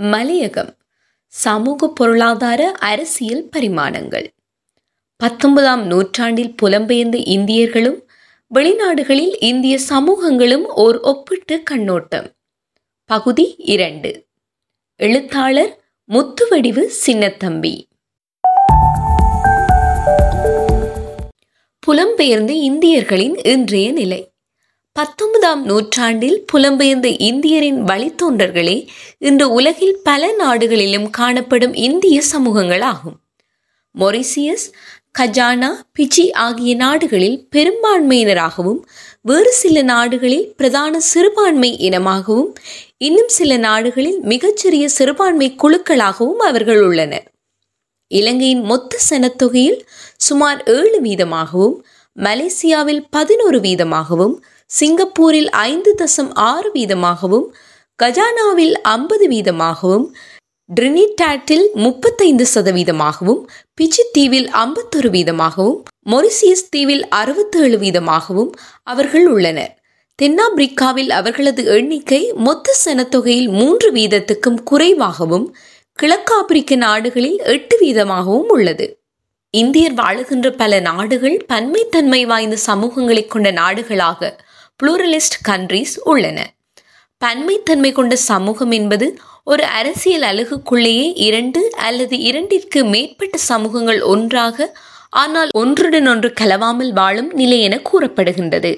[0.00, 0.76] மலையகம்
[1.26, 4.34] சமூக பொருளாதார அரசியல் பரிமாணங்கள்.
[5.16, 8.00] பத்தொன்பதாம் நூற்றாண்டில் புலம்பெயர்ந்த இந்தியர்களும்
[8.54, 12.32] வெளிநாடுகளில் இந்திய சமூகங்களும் ஓர் ஒப்பிட்டு கண்ணோட்டம்.
[13.04, 14.26] பகுதி இரண்டு.
[14.96, 17.82] எழுத்தாளர் முத்துவடிவு சின்னத்தம்பி.
[21.86, 24.32] புலம்பெயர்ந்த இந்தியர்களின் இன்றைய நிலை.
[24.98, 28.86] பத்தொன்பதாம் நூற்றாண்டில் புலம்பெயர்ந்த இந்தியரின் வழித்தோன்றர்களே
[29.18, 33.16] இன்று உலகில் பல நாடுகளிலும் காணப்படும் இந்திய சமூகங்களாகும்.
[33.98, 34.66] மொரிசியஸ்
[35.18, 38.80] கஜானா பிஜி ஆகிய நாடுகளில் பெரும்பான்மையினராகவும்
[39.22, 42.52] வேறு சில நாடுகளில் பிரதான சிறுபான்மை இனமாகவும்
[42.98, 47.32] இன்னும் சில நாடுகளில் மிகச்சிறிய சிறுபான்மை குழுக்களாகவும் அவர்கள் உள்ளனர்
[48.08, 49.80] இலங்கையின் மொத்த சனத்தொகையில்
[50.16, 51.76] சுமார் ஏழு வீதமாகவும்
[52.16, 57.46] மலேசியாவில் பதினோரு வீதமாகவும் சிங்கப்பூரில் ஐந்து தசம் ஆறு வீதமாகவும்
[57.98, 60.04] கஜானாவில் ஐம்பது வீதமாகவும்
[60.70, 63.40] ட்ரினிடாட்டில் முப்பத்தைந்து சதவீதமாகவும்
[63.78, 65.78] பிச்சி தீவில் ஐம்பத்தொரு வீதமாகவும்
[66.10, 68.50] மொரிசியஸ் தீவில் அறுபத்தேழு வீதமாகவும்
[68.82, 69.72] அவர்கள் உள்ளனர்.
[70.18, 75.46] தென்னாப்பிரிக்காவில் அவர்களது எண்ணிக்கை மொத்த சனத்தொகையில் மூன்று வீதத்துக்கும் குறைவாகவும்
[75.98, 78.88] கிழக்காப்பிரிக்க நாடுகளில் எட்டு வீதமாகவும் உள்ளது.
[79.54, 84.46] இந்தியர் வாழுகின்ற பல நாடுகள் பன்மைத்தன்மை வாய்ந்த சமூகங்களை கொண்ட நாடுகளாக
[84.82, 86.38] புளூரலிஸ்ட் கண்ட்ரீஸ் உள்ளன.
[87.24, 89.06] பன்மைத்தன்மை கொண்ட சமூகம் என்பது
[89.44, 94.78] ஒரு அரசியல் அலகுக்குள்ளேயே இரண்டு அல்லது இரண்டிற்கு மேற்பட்ட சமூகங்கள் ஒன்றாக
[95.10, 98.72] ஆனால் ஒன்றுடன் ஒன்று கலவாமல் வாழும் நிலை என கூறப்படுகின்றது.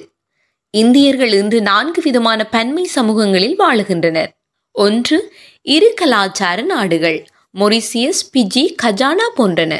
[0.73, 4.31] இந்தியர்கள் இன்று நான்கு விதமான பன்மை சமூகங்களில் வாழுகின்றனர்.
[4.75, 5.17] ஒன்று
[5.61, 7.19] இரு கலாச்சார நாடுகள்
[7.59, 9.73] மொரிசியஸ் பிஜி கஜானா போன்றன.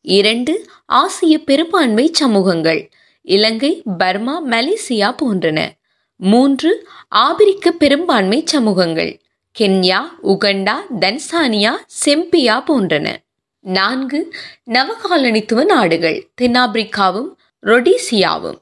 [0.00, 0.54] இரண்டு
[0.86, 2.82] ஆசிய பெரும்பான்மை சமூகங்கள்
[3.26, 5.70] இலங்கை பர்மா மலேசியா போன்றன.
[6.16, 9.20] மூன்று ஆபிரிக்க பெரும்பான்மை சமூகங்கள்.
[9.58, 13.16] கென்யா உகண்டா தன்சானியா செம்பியா போன்றன.
[13.60, 14.34] நான்கு
[14.70, 17.30] நவகாலனித்துவ நாடுகள் தென்னாப்பிரிக்காவும்
[17.62, 18.58] ரொடீசியாவும்.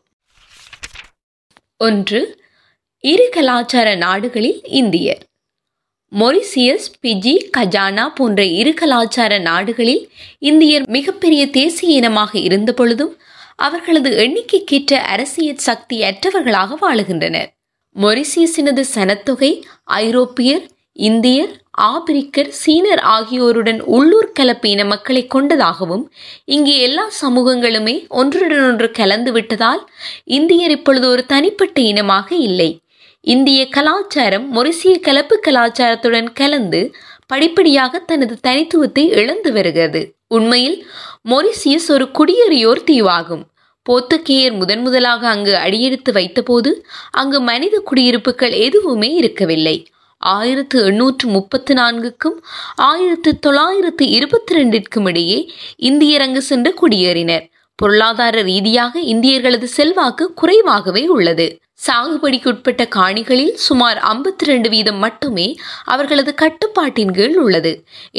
[1.79, 2.21] ஒன்று
[3.01, 5.23] இரு கலாச்சார நாடுகளில் இந்தியர்.
[6.13, 13.17] மொரிசியஸ் பிஜி கஜானா போன்ற இரு கலாச்சார நாடுகளில் இந்தியர் மிகப்பெரிய தேசிய இனமாக இருந்த பொழுதும்
[13.67, 17.51] அவர்களது எண்ணிக்கைக்கேற்ற அரசியல் சக்தி அற்றவர்களாக வாழுகின்றனர்.
[17.97, 19.51] மொரிசியஸினது சனத்தொகை
[20.03, 20.65] ஐரோப்பியர்
[21.09, 21.53] இந்தியர்
[21.89, 26.05] ஆப்பிரிக்கர் சீனர் ஆகியோருடன் உள்ளூர் கலப்பு இன மக்களை கொண்டதாகவும்
[26.55, 29.83] இங்கே எல்லா சமூகங்களுமே ஒன்றுடன் ஒன்று கலந்து விட்டதால்
[30.39, 32.71] இந்தியர் இப்பொழுது ஒரு தனிப்பட்ட இனமாக இல்லை.
[33.35, 36.83] இந்திய கலாச்சாரம் மொரிசிய கலப்பு கலாச்சாரத்துடன் கலந்து
[37.27, 40.03] படிப்படியாக தனது தனித்துவத்தை இழந்து வருகிறது.
[40.29, 40.79] உண்மையில்
[41.31, 43.45] மொரிசியஸ் ஒரு குடியேறியோர் தீவாகும்.
[43.89, 46.71] போத்துக்கேயர் முதன் முதலாக அங்கு அடியெடுத்து வைத்தபோது
[47.11, 49.87] அங்கு மனித குடியிருப்புகள் எதுவுமே இருக்கவில்லை.
[50.19, 52.37] ஆயிரத்து எண்ணூற்று முப்பத்து நான்குக்கும்
[52.75, 55.39] ஆயிரத்து தொள்ளாயிரத்து இருபத்தி ரெண்டிற்கும் இடையே
[55.77, 57.45] இந்தியர் அங்கு சென்று குடியேறினர்.
[57.83, 61.47] பொருளாதார ரீதியாக இந்தியர்களது செல்வாக்கு குறைவாகவே உள்ளது.
[61.87, 65.47] சாகுபடிக்குட்பட்ட காணிகளில் சுமார் ஐம்பத்தி ரெண்டு வீதம் மட்டுமே
[65.85, 67.73] அவர்களது கட்டுப்பாட்டின் கீழ் உள்ளது.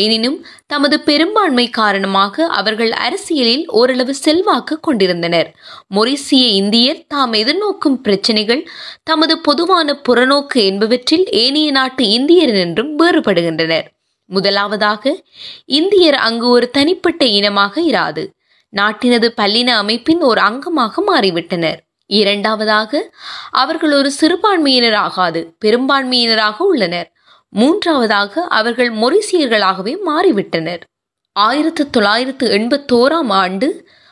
[0.06, 5.50] எனினும் தமது பெரும்பான்மை காரணமாக அவர்கள் அரசியலில் ஓரளவு செல்வாக்கு கொண்டிருந்தனர்.
[5.96, 8.68] மொரிசிய இந்தியர் தாம் எதிர்நோக்கும் பிரச்சினைகள்
[9.04, 13.88] தமது பொதுவான புறநோக்கு என்பவற்றில் ஏனைய நாட்டு இந்தியர் என்றும் வேறுபடுகின்றனர்.
[14.30, 15.24] முதலாவதாக
[15.66, 18.24] இந்தியர் அங்கு ஒரு தனிப்பட்ட இனமாக இராது.
[18.76, 21.80] நாட்டினது பல்லின அமைப்பின் ஒரு அங்கமாக மாறிவிட்டனர்.
[22.06, 23.02] இரண்டாவதாக
[23.52, 27.10] அவர்கள் ஒரு சிறுபான்மையினர் ஆகாது பெரும்பான்மையினராக உள்ளனர்.
[27.50, 30.82] மூன்றாவதாக அவர்கள் மொரிசியர்களாகவே மாறிவிட்டனர்.
[31.36, 33.68] ஆயிரத்து தொள்ளாயிரத்து எண்பத்தோராம் ஆண்டு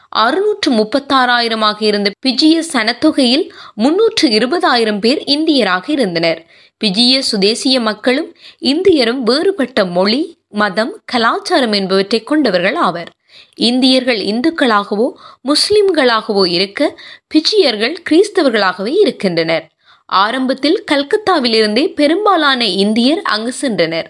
[0.09, 3.45] அறுநூற்று முப்பத்தாறாயிரமாக இருந்த பிஜிய சனத்தொகையில்
[3.75, 6.39] முன்னூற்று இருபதாயிரம் பேர் இந்தியராக இருந்தனர்.
[6.83, 8.29] பிஜிய சுதேசிய மக்களும்
[8.61, 13.11] இந்தியரும் வேறுபட்ட மொழி மதம் கலாச்சாரம் என்பவற்றை கொண்டவர்கள் ஆவர்.
[13.55, 15.11] இந்தியர்கள் இந்துக்களாகவோ
[15.43, 16.99] முஸ்லிம்களாகவோ இருக்க
[17.33, 19.69] பிஜியர்கள் கிறிஸ்தவர்களாகவே இருக்கின்றனர்.
[20.05, 24.07] ஆரம்பத்தில் கல்கத்தாவிலிருந்தே பெரும்பாலான இந்தியர் அங்கு சென்றனர்.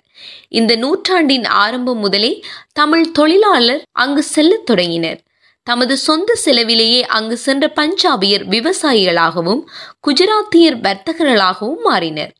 [0.49, 2.43] இந்த நூற்றாண்டின் ஆரம்பம் முதலே
[2.73, 5.19] தமிழ் தொழிலாளர் அங்கு செல்லத் தொடங்கினர்.
[5.63, 9.61] தமது சொந்த செலவிலேயே அங்கு சென்ற பஞ்சாபியர் விவசாயிகளாகவும்
[10.07, 12.31] குஜராத்தியர் வர்த்தகர்களாகவும் மாறினர்.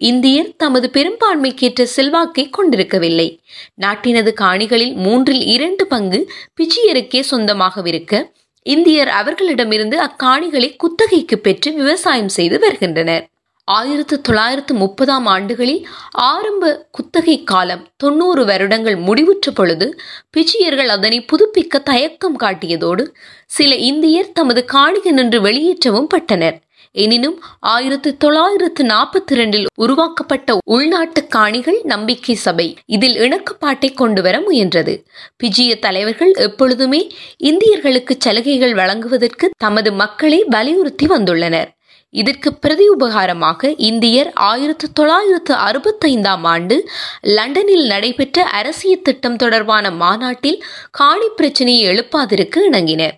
[0.00, 3.40] இந்தியர் தமது பெரும்பான்மைக்கேற்ற செல்வாக்கை கொண்டிருக்கவில்லை.
[3.82, 6.20] நாட்டினது காணிகளில் மூன்றில் இரண்டு பங்கு
[6.56, 8.30] பிச்சியருக்கே சொந்தமாகவிருக்க
[8.62, 13.26] இந்தியர் அவர்களிடமிருந்து அக்காணிகளை குத்தகைக்கு பெற்று விவசாயம் செய்து வருகின்றனர்.
[13.64, 20.00] ஆயிரத்து தொள்ளாயிரத்து முப்பதாம் ஆண்டுகளில் ஆரம்ப குத்தகை காலம் தொண்ணூறு வருடங்கள் முடிவுற்ற பொழுது
[20.30, 23.06] பிச்சியர்கள் அதனை புதுப்பிக்க தயக்கம் காட்டியதோடு
[23.46, 26.56] சில இந்தியர் தமது காணிகள் நின்று வெளியேற்றவும் பட்டனர்.
[26.92, 35.04] எனினும் ஆயிரத்தி தொள்ளாயிரத்து நாற்பத்தி இரண்டில் உருவாக்கப்பட்ட உள்நாட்டு காணிகள் நம்பிக்கை சபை இதில் இணக்கப்பாட்டை கொண்டு வர முயன்றது.
[35.42, 41.76] பிஜிய தலைவர்கள் எப்பொழுதுமே இந்தியர்களுக்கு சலுகைகள் வழங்குவதற்கு தமது மக்களை வலியுறுத்தி வந்துள்ளனர்.
[42.10, 46.88] இதற்கு பிரதி உபகாரமாக இந்தியர் ஆயிரத்து தொள்ளாயிரத்து அறுபத்தைந்தாம் ஆண்டு
[47.20, 53.16] லண்டனில் நடைபெற்ற அரசியல் திட்டம் தொடர்பான மாநாட்டில் காணி பிரச்சினையை எழுப்பாதிருக்க இணங்கினர்.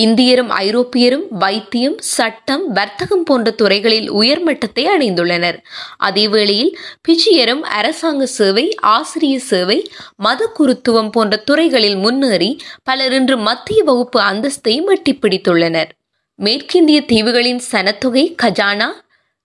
[0.00, 5.58] இந்தியரும் ஐரோப்பியரும் வைத்தியம் சட்டம் வர்த்தகம் போன்ற துறைகளில் உயர்மட்டத்தை அடைந்துள்ளனர்
[6.04, 6.76] அதேவேளையில்
[7.08, 14.82] பிஜியரும் அரசாங்க சேவை ஆசிரிய சேவை மத குருத்துவம் போன்ற துறைகளில் முன்னேறி பலர் இன்று மத்திய வகுப்பு அந்தஸ்தை
[14.86, 15.90] மட்டிப்பிடித்துள்ளனர்.
[16.34, 18.88] மேற்கிந்திய தீவுகளின் சனத்தொகை கஜானா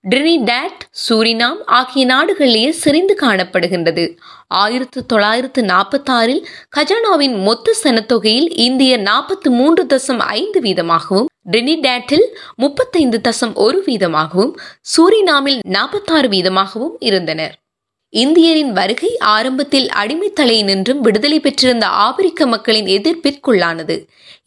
[0.09, 4.18] டிரினிடேட் சூரினாம் ஆகிய நாடுகளிலேயே செறிந்து காணப்படுகின்றது.
[4.48, 6.44] ஆயிரத்து தொள்ளாயிரத்து நாற்பத்தாறில்
[6.77, 14.54] கஜானாவின் மொத்த சனத்தொகையில் இந்திய நாற்பத்தி மூன்று தசம் ஐந்து வீதமாகவும் ட்ரினிடாட்டில் முப்பத்தைந்து தசம் ஒரு வீதமாகவும்
[14.94, 17.56] சூரினாமில் நாற்பத்தாறு வீதமாகவும் இருந்தனர்.
[18.13, 23.95] இந்தியரின் வருகை ஆரம்பத்தில் அடிமைத்தலை நின்றும் விடுதலை பெற்றிருந்த ஆப்பிரிக்க மக்களின் எதிர்ப்பிற்குள்ளானது.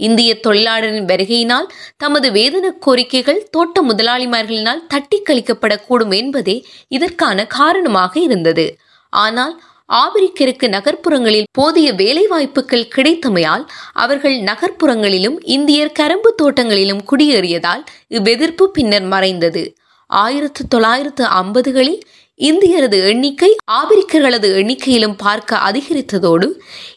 [0.07, 1.67] இந்திய தொழிலாளரின் வருகையினால்
[1.97, 6.57] தமது வேதன கோரிக்கைகள் தோட்ட முதலாளிமார்களினால் தட்டி கழிக்கப்படக்கூடும் என்பதே
[6.89, 8.67] இதற்கான காரணமாக இருந்தது.
[9.13, 9.55] ஆனால்
[9.93, 13.65] ஆபிரிக்கருக்கு நகர்ப்புறங்களில் போதிய வேலைவாய்ப்புகள் கிடைத்தமையால்
[13.95, 19.65] அவர்கள் நகர்ப்புறங்களிலும் இந்தியர் கரும்பு தோட்டங்களிலும் குடியேறியதால் இவ்வெதிர்ப்பு பின்னர் மறைந்தது.
[20.11, 22.01] ஆயிரத்து தொள்ளாயிரத்து ஐம்பதுகளில்
[22.41, 26.47] இந்தியரது எண்ணிக்கை ஆபிரிக்கர்களது எண்ணிக்கையிலும் பார்க்க அதிகரித்ததோடு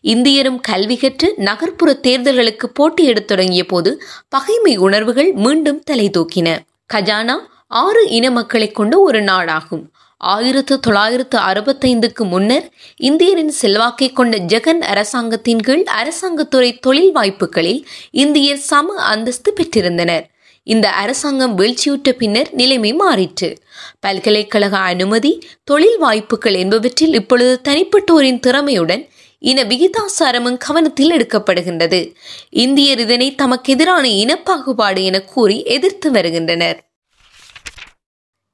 [0.04, 3.92] இந்தியரும் கல்வி கற்று நகர்ப்புற தேர்தல்களுக்கு போட்டியிடத் தொடங்கிய போது
[4.30, 6.58] பகைமை உணர்வுகள் மீண்டும் தலை தூக்கின
[6.94, 7.36] கஜானா
[7.68, 9.84] ஆறு இன மக்களை கொண்ட ஒரு நாடாகும்.
[10.18, 12.70] ஆயிரத்து தொள்ளாயிரத்து அறுபத்தைந்துக்கு முன்னர்
[13.02, 17.82] இந்தியரின் செல்வாக்கை கொண்ட ஜெகன் அரசாங்கத்தின் கீழ் அரசாங்கத்துறை தொழில் வாய்ப்புகளில்
[18.12, 20.32] இந்தியர் சம அந்தஸ்து பெற்றிருந்தனர்.
[20.64, 23.58] இந்த அரசாங்கம் வீழ்ச்சியுற்ற பின்னர் நிலைமை மாறிற்று.
[24.00, 25.32] பல்கலைக்கழக அனுமதி
[25.64, 32.14] தொழில் வாய்ப்புகள் என்பவற்றில் இப்பொழுது தனிப்பட்டோரின் திறமையுடன் இன விகிதாசாரமும் கவனத்தில் எடுக்கப்படுகின்றது.
[32.50, 36.80] இந்தியர் இதனை தமக்கு எதிரான இனப்பாகுபாடு என கூறி எதிர்த்து வருகின்றனர்.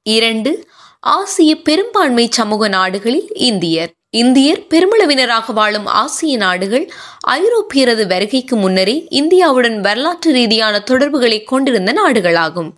[0.03, 0.51] இரண்டு
[0.99, 3.91] ஆசிய பெரும்பான்மை சமூக நாடுகளில் இந்தியர்.
[4.09, 6.91] இந்தியர் பெருமளவினராக வாழும் ஆசிய நாடுகள்
[7.27, 12.71] ஐரோப்பியரது வருகைக்கு முன்னரே இந்தியாவுடன் வரலாற்று ரீதியான தொடர்புகளை கொண்டிருந்த நாடுகளாகும்.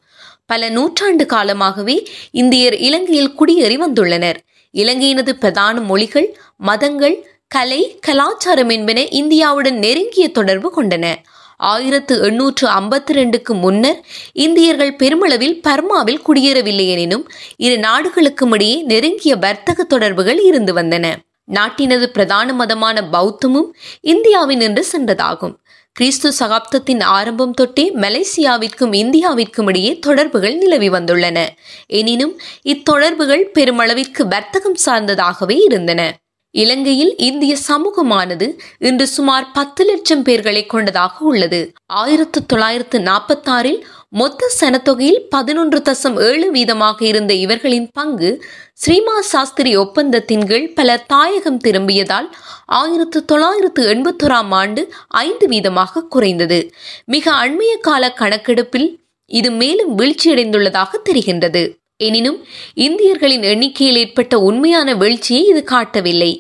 [0.46, 4.36] பல நூற்றாண்டு காலமாகவே இந்தியர் இலங்கையில் குடியேறி வந்துள்ளனர்.
[4.74, 11.16] இலங்கையினது பிரதான மொழிகள் மதங்கள் கலை கலாச்சாரம் என்பன இந்தியாவுடன் நெருங்கிய தொடர்பு கொண்டன.
[11.62, 14.00] ஆயிரத்து எண்ணூற்று ஐம்பத்தி ரெண்டுக்கு முன்னர்
[14.34, 17.26] இந்தியர்கள் பெருமளவில் பர்மாவில் குடியேறவில்லை எனினும்
[17.58, 21.16] இரு நாடுகளுக்கும் இடையே நெருங்கிய வர்த்தக தொடர்புகள் இருந்து வந்தன.
[21.52, 23.70] நாட்டினது பிரதான மதமான பௌத்தமும்
[24.02, 25.56] இந்தியாவின் என்று சென்றதாகும்.
[25.92, 31.48] கிறிஸ்து சகாப்தத்தின் ஆரம்பம் தொட்டே மலேசியாவிற்கும் இந்தியாவிற்கும் இடையே தொடர்புகள் நிலவி வந்துள்ளன.
[31.88, 36.02] எனினும் இத்தொடர்புகள் பெருமளவிற்கு வர்த்தகம் சார்ந்ததாகவே இருந்தன.
[36.52, 41.74] இலங்கையில் இந்திய சமூகமானது இன்று சுமார் பத்து லட்சம் பேர்களை கொண்டதாக உள்ளது.
[41.86, 48.44] ஆயிரத்து தொள்ளாயிரத்து நாற்பத்தாறில் மொத்த சனத்தொகையில் பதினொன்று தசம் ஏழு வீதமாக இருந்த இவர்களின் பங்கு
[48.86, 52.28] ஸ்ரீமா சாஸ்திரி ஒப்பந்தத்தின் கீழ் பலர் தாயகம் திரும்பியதால்
[52.66, 56.74] ஆயிரத்து தொள்ளாயிரத்து எண்பத்தோராம் ஆண்டு ஐந்து வீதமாக குறைந்தது.
[57.06, 58.90] மிக அண்மைய கால கணக்கெடுப்பில்
[59.26, 61.64] இது மேலும் வீழ்ச்சியடைந்துள்ளதாக தெரிகின்றது.
[62.08, 62.38] எனினும்
[62.86, 66.32] இந்தியர்களின் எண்ணிக்கையில் ஏற்பட்ட உண்மையான வீழ்ச்சியை இது காட்டவில்லை.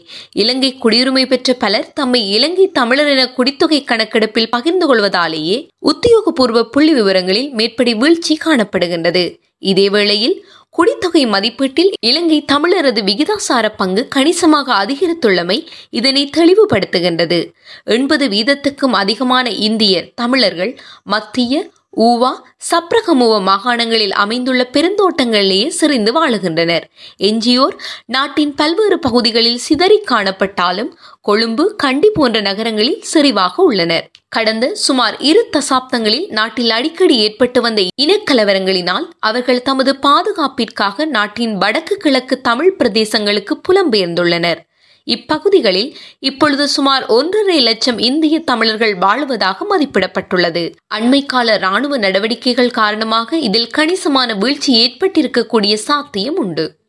[0.43, 5.57] இலங்கை குடியுரிமை பெற்ற பலர் தம்மை இலங்கை தமிழர் என குடித்தொகை கணக்கெடுப்பில் பகிர்ந்து கொள்வதாலேயே
[5.91, 9.25] உத்தியோகபூர்வ புள்ளி விவரங்களில் மேற்படி வீழ்ச்சி காணப்படுகின்றது.
[9.71, 10.37] இதேவேளையில்
[10.77, 15.57] குடித்தொகை மதிப்பீட்டில் இலங்கை தமிழரது விகிதாசார பங்கு கணிசமாக அதிகரித்துள்ளமை
[15.89, 17.39] இதனை தெளிவுபடுத்துகின்றது.
[17.95, 20.73] எண்பது வீதத்துக்கும் அதிகமான இந்தியர் தமிழர்கள்
[21.13, 21.63] மத்திய
[21.99, 22.29] ஊவா
[22.69, 26.85] சப்ரகமுவ மாகாணங்களில் அமைந்துள்ள பெருந்தோட்டங்களிலேயே சிரிந்து வாழுகின்றனர்.
[27.17, 34.09] எஞ்சியோர் நாட்டின் பல்வேறு பகுதிகளில் சிதறி காணப்பட்டாலும் கொழும்பு கண்டி போன்ற நகரங்களில் செறிவாக உள்ளனர்.
[34.29, 42.41] கடந்த சுமார் இரு தசாப்தங்களில் நாட்டில் அடிக்கடி ஏற்பட்டு வந்த இனக்கலவரங்களினால் அவர்கள் தமது பாதுகாப்பிற்காக நாட்டின் வடக்கு கிழக்கு
[42.41, 44.61] தமிழ் பிரதேசங்களுக்கு புலம்பெயர்ந்துள்ளனர்.
[45.03, 50.73] இப்பகுதிகளில் இப்பொழுது சுமார் ஒன்றரை லட்சம் இந்திய தமிழர்கள் வாழுவதாக மதிப்பிடப்பட்டுள்ளது.
[50.95, 56.79] அண்மைக்கால ராணுவ நடவடிக்கைகள் காரணமாக இதில் கணிசமான வீழ்ச்சி ஏற்பட்டிருக்கக்கூடிய சாத்தியம் உண்டு.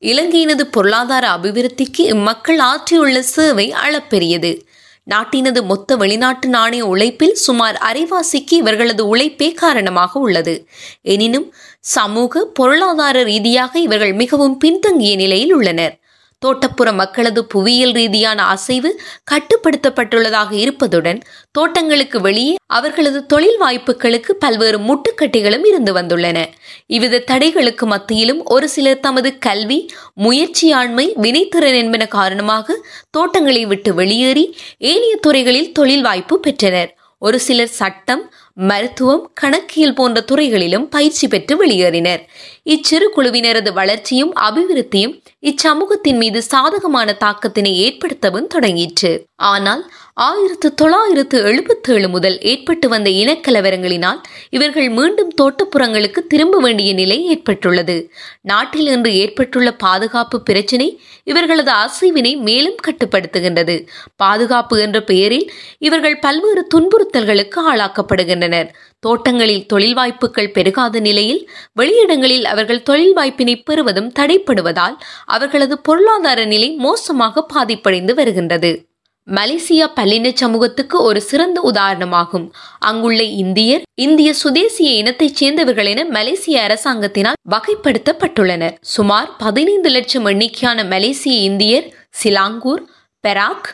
[0.00, 4.70] இலங்கையினது பொருளாதார அபிவிருத்திக்கு இம்மக்கள் ஆற்றியுள்ள சேவை அளப்பெரியது.
[5.10, 10.68] நாட்டினது மொத்த வெளிநாட்டு நாணய உழைப்பில் சுமார் அரைவாசிக்கு இவர்களது உழைப்பே காரணமாக உள்ளது.
[11.02, 16.01] எனினும் சமூக பொருளாதார ரீதியாக இவர்கள் மிகவும் பின்தங்கிய நிலையில் உள்ளனர்.
[16.44, 18.90] தோட்டப்புற மக்களது புவியியல் ரீதியான அசைவு
[19.30, 21.20] கட்டுப்படுத்தப்பட்டுள்ளதாக இருப்பதுடன்
[21.50, 26.38] தோட்டங்களுக்கு வெளியே அவர்களது தொழில் வாய்ப்புகளுக்கு பல்வேறு முட்டுக்கட்டிகளும் இருந்து வந்துள்ளன.
[26.86, 29.78] இவ்வித தடைகளுக்கு மத்தியிலும் ஒரு சிலர் தமது கல்வி
[30.22, 32.76] முயற்சியாண்மை வினைத்திறன் என்பன காரணமாக
[33.10, 34.44] தோட்டங்களை விட்டு வெளியேறி
[34.78, 36.92] ஏனைய துறைகளில் தொழில் வாய்ப்பு பெற்றனர்.
[37.18, 38.22] ஒரு சிலர் சட்டம்
[38.54, 42.20] மருத்துவம் கணக்கியல் போன்ற துறைகளிலும் பயிற்சி பெற்று வெளியேறினர்.
[42.62, 49.24] இச்சிறு குழுவினரது வளர்ச்சியும் அபிவிருத்தியும் இச்சமூகத்தின் மீது சாதகமான தாக்கத்தினை ஏற்படுத்தவும் தொடங்கிற்று.
[49.34, 54.18] ஆனால் ஆயிரத்து தொள்ளாயிரத்து எழுபத்தேழு முதல் ஏற்பட்டு வந்த இனக்கலவரங்களினால்
[54.50, 58.10] இவர்கள் மீண்டும் தோட்டப்புறங்களுக்கு திரும்ப வேண்டிய நிலை ஏற்பட்டுள்ளது.
[58.42, 63.86] நாட்டில் இன்று ஏற்பட்டுள்ள பாதுகாப்பு பிரச்சினை இவர்களது அசைவினை மேலும் கட்டுப்படுத்துகின்றது.
[64.16, 68.68] பாதுகாப்பு என்ற பெயரில் இவர்கள் பல்வேறு துன்புறுத்தல்களுக்கு ஆளாக்கப்படுகின்றனர்.
[69.00, 71.48] தோட்டங்களில் தொழில் வாய்ப்புகள் பெருகாத நிலையில்
[71.80, 78.91] வெளியிடங்களில் அவர்கள் தொழில் வாய்ப்பினை பெறுவதும் தடைப்படுவதால் அவர்களது பொருளாதார நிலை மோசமாக பாதிப்படைந்து வருகின்றது.
[79.30, 82.50] மலேசியா பல்லின சமூகத்துக்கு ஒரு சிறந்த உதாரணமாகும்.
[82.78, 88.76] அங்குள்ள இந்தியர் இந்திய சுதேசிய இனத்தைச் சேர்ந்தவர்கள் என மலேசிய அரசாங்கத்தினால் வகைப்படுத்தப்பட்டுள்ளனர்.
[88.80, 92.82] சுமார் பதினைந்து லட்சம் எண்ணிக்கையான மலேசிய இந்தியர் சிலாங்கூர்
[93.28, 93.68] பெராக்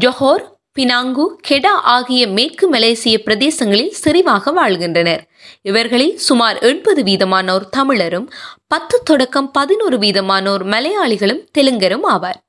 [0.00, 0.44] ஜொஹோர்
[0.78, 5.28] பினாங்கு கெடா ஆகிய மேற்கு மலேசிய பிரதேசங்களில் செறிவாக வாழ்கின்றனர்.
[5.62, 8.30] இவர்களில் சுமார் எண்பது வீதமானோர் தமிழரும்
[8.66, 12.40] பத்து தொடக்கம் பதினோரு வீதமானோர் மலையாளிகளும் தெலுங்கரும் ஆவார்.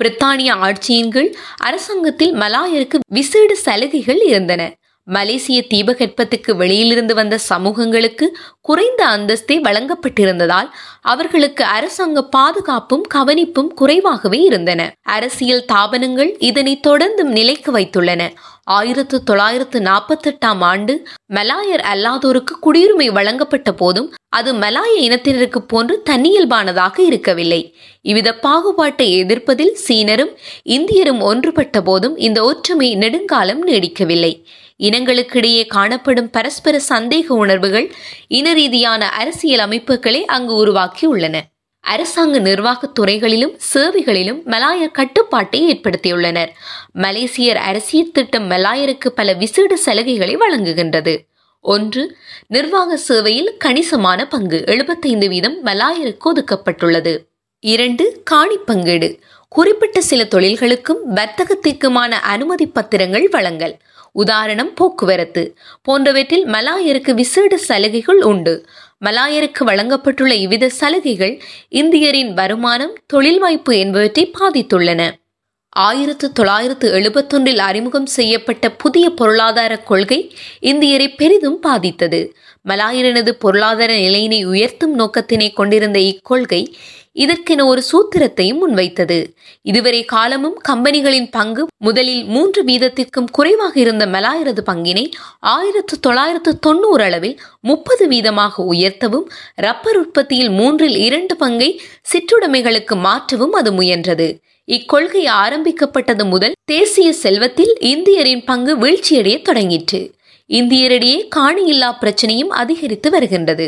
[0.00, 4.62] பிரித்தானிய ஆட்சியின் கீழ் அரசாங்கத்தில் மலாயருக்கு விசேட சலுகைகள் இருந்தன.
[5.06, 10.68] மலேசிய தீபகற்பத்துக்கு வெளியிலிருந்து வந்த சமூகங்களுக்கு குறைந்த அந்தஸ்தே வழங்கப்பட்டிருந்ததால்
[11.00, 14.80] அவர்களுக்கு அரசாங்க பாதுகாப்பும் கவனிப்பும் குறைவாகவே இருந்தன.
[15.02, 18.28] அரசியல் தாபனங்கள் இதனை தொடர்ந்தும் நிலைக்கு வைத்துள்ளன.
[18.64, 20.94] ஆயிரத்து தொள்ளாயிரத்து நாற்பத்தெட்டாம் ஆண்டு
[21.34, 27.74] மலாயர் அல்லாதோருக்கு குடியுரிமை வழங்கப்பட்ட போதும் அது மலாய இனத்தினருக்கு போன்று தன்னியல்பானதாக இருக்கவில்லை.
[28.02, 30.32] இவ்வித பாகுபாட்டை எதிர்ப்பதில் சீனரும்
[30.64, 34.32] இந்தியரும் ஒன்றுபட்ட போதும் இந்த ஒற்றுமை நெடுங்காலம் நீடிக்கவில்லை.
[34.80, 37.94] இனங்களுக்கிடையே காணப்படும் பரஸ்பர சந்தேக உணர்வுகள்
[38.28, 41.40] இன ரீதியான அரசியல் அமைப்புகளை அங்கு உருவாக்கியுள்ளன.
[41.80, 46.48] அரசாங்க நிர்வாகத் துறைகளிலும் சேவைகளிலும் மலாயர் கட்டுப்பாட்டை ஏற்படுத்தியுள்ளனர்.
[46.94, 51.18] மலேசியர் அரசியல் திட்டம் மலாயருக்கு பல விசேட சலுகைகளை வழங்குகின்றது.
[51.60, 57.18] ஒன்று நிர்வாக சேவையில் கணிசமான பங்கு எழுபத்தைந்து வீதம் மலாயருக்கு ஒதுக்கப்பட்டுள்ளது.
[57.60, 59.18] இரண்டு காணி பங்கீடு
[59.48, 63.76] குறிப்பிட்ட சில தொழில்களுக்கும் வர்த்தகத்திற்குமான அனுமதி பத்திரங்கள் வழங்கல்.
[64.12, 65.56] உதாரணம் போக்குவரத்து.
[65.82, 68.66] போன்றவற்றில் மலாயருக்கு விசேட சலுகைகள் உண்டு.
[69.04, 71.40] மலாயருக்கு வழங்கப்பட்டுள்ள இவ்வித சலுகைகள்
[71.70, 75.10] இந்தியரின் வருமானம் தொழில் வாய்ப்பு என்பவற்றை பாதித்துள்ளன.
[75.68, 82.36] ஆயிரத்து தொள்ளாயிரத்து எழுபத்தொன்றில் அறிமுகம் செய்யப்பட்ட புதிய பொருளாதார கொள்கை இந்தியரை பெரிதும் பாதித்தது.
[82.68, 86.74] மலாயரனது பொருளாதார நிலையினை உயர்த்தும் நோக்கத்தினை கொண்டிருந்த இக்கொள்கை
[87.14, 89.24] இதற்கென ஒரு சூத்திரத்தையும் முன்வைத்தது.
[89.62, 97.40] இதுவரை காலமும் கம்பெனிகளின் பங்கு முதலில் மூன்று வீதத்திற்கும் குறைவாக இருந்த மலாயரது பங்கினை ஆயிரத்து தொள்ளாயிரத்து தொண்ணூறு அளவில்
[97.60, 101.80] முப்பது வீதமாக உயர்த்தவும் ரப்பர் உற்பத்தியில் மூன்றில் இரண்டு பங்கை
[102.12, 104.38] சிற்றுடைமைகளுக்கு மாற்றவும் அது முயன்றது.
[104.68, 110.12] இக்கொள்கை ஆரம்பிக்கப்பட்டது முதல் தேசிய செல்வத்தில் இந்தியரின் பங்கு வீழ்ச்சியடைய தொடங்கிற்று.
[110.58, 113.66] இந்தியரிடையே காணியில்லா பிரச்சனையும் அதிகரித்து வருகின்றது.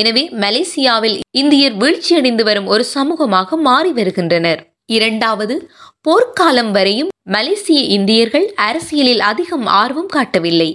[0.00, 4.62] எனவே மலேசியாவில் இந்தியர் வீழ்ச்சியடைந்து வரும் ஒரு சமூகமாக மாறி வருகின்றனர்.
[4.96, 5.54] இரண்டாவது
[6.00, 10.70] போர்க்காலம் வரையும் மலேசிய இந்தியர்கள் அரசியலில் அதிகம் ஆர்வம் காட்டவில்லை.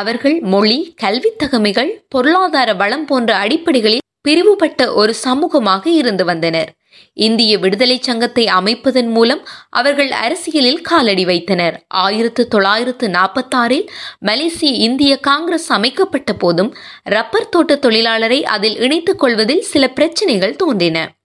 [0.00, 6.70] அவர்கள் மொழி கல்வித்தகமைகள் பொருளாதார வளம் போன்ற அடிப்படைகளில் பிரிவுபட்ட ஒரு சமூகமாக இருந்து வந்தனர்.
[7.14, 11.84] இந்திய விடுதலை சங்கத்தை அமைப்பதன் மூலம் அவர்கள் அரசியலில் காலடி வைத்தனர்.
[11.88, 13.88] ஆயிரத்து தொள்ளாயிரத்து நாற்பத்தாறில்
[14.18, 16.74] மலேசிய இந்திய காங்கிரஸ் அமைக்கப்பட்ட போதும்
[17.04, 21.15] ரப்பர் தோட்ட தொழிலாளரை அதில் இணைத்துக் கொள்வதில் சில பிரச்சனைகள் தோன்றின.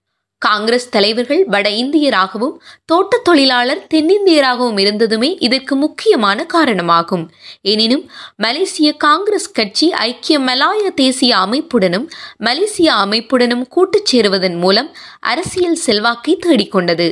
[0.46, 7.24] காங்கிரஸ் தலைவர்கள் வட இந்தியராகவும் தோட்ட தொழிலாளர் தென்னிந்தியராகவும் இருந்ததுமே இதற்கு முக்கியமான காரணமாகும்.
[7.72, 8.04] எனினும்
[8.36, 12.06] மலேசிய காங்கிரஸ் கட்சி ஐக்கிய மலாய தேசிய அமைப்புடனும்
[12.38, 17.08] மலேசிய அமைப்புடனும் கூட்டுச் சேருவதன் மூலம் அரசியல் செல்வாக்கை தேடிக்கொண்டது.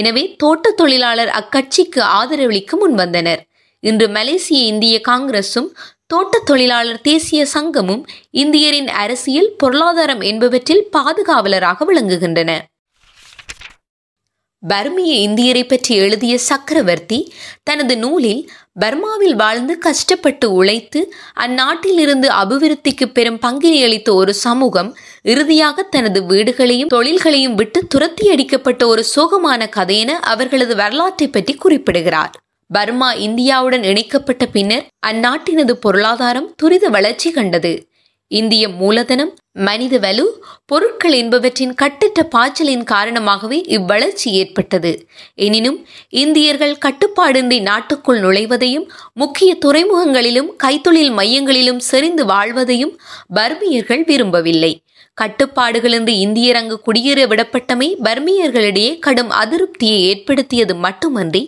[0.00, 3.42] எனவே தோட்ட தொழிலாளர் அக்கட்சிக்கு ஆதரவளிக்க முன்வந்தனர்.
[3.82, 5.70] இன்று மலேசிய இந்திய காங்கிரசும்
[6.06, 8.02] தோட்ட தொழிலாளர் தேசிய சங்கமும்
[8.42, 12.50] இந்தியரின் அரசியல் பொருளாதாரம் என்பவற்றில் பாதுகாவலராக விளங்குகின்றன.
[14.70, 18.42] பர்மிய இந்தியரை பற்றி எழுதிய சக்கரவர்த்தி தனது நூலில்
[18.80, 21.00] பர்மாவில் வாழ்ந்து கஷ்டப்பட்டு உழைத்து
[21.34, 29.04] அந்நாட்டிலிருந்து அபிவிருத்திக்கு பெரும் பங்கினை அளித்த ஒரு சமூகம் இறுதியாக தனது வீடுகளையும் தொழில்களையும் விட்டு துரத்தி அடிக்கப்பட்ட ஒரு
[29.16, 32.32] சோகமான கதையென அவர்களது வரலாற்றை பற்றி குறிப்பிடுகிறார்.
[32.70, 37.72] பர்மா இந்தியாவுடன் இணைக்கப்பட்ட பின்னர் அந்நாட்டினது பொருளாதாரம் துரித வளர்ச்சி கண்டது.
[38.38, 39.32] இந்திய மூலதனம்
[39.66, 40.24] மனித வலு
[40.64, 44.92] பொருட்கள் என்பவற்றின் கட்டிட்ட பாய்ச்சலின் காரணமாகவே இவ்வளர்ச்சி ஏற்பட்டது.
[45.46, 45.78] எனினும்
[46.22, 52.94] இந்தியர்கள் கட்டுப்பாடின்றி நாட்டுக்குள் நுழைவதையும் முக்கிய துறைமுகங்களிலும் கைத்தொழில் மையங்களிலும் செறிந்து வாழ்வதையும்
[53.34, 54.72] பர்மியர்கள் விரும்பவில்லை.
[55.20, 61.42] கட்டுப்பாடுகளின்றி இந்தியர் அங்கு குடியேற விடப்பட்டமை பர்மியர்களிடையே கடும் அதிருப்தியை ஏற்படுத்தியது மட்டுமன்றி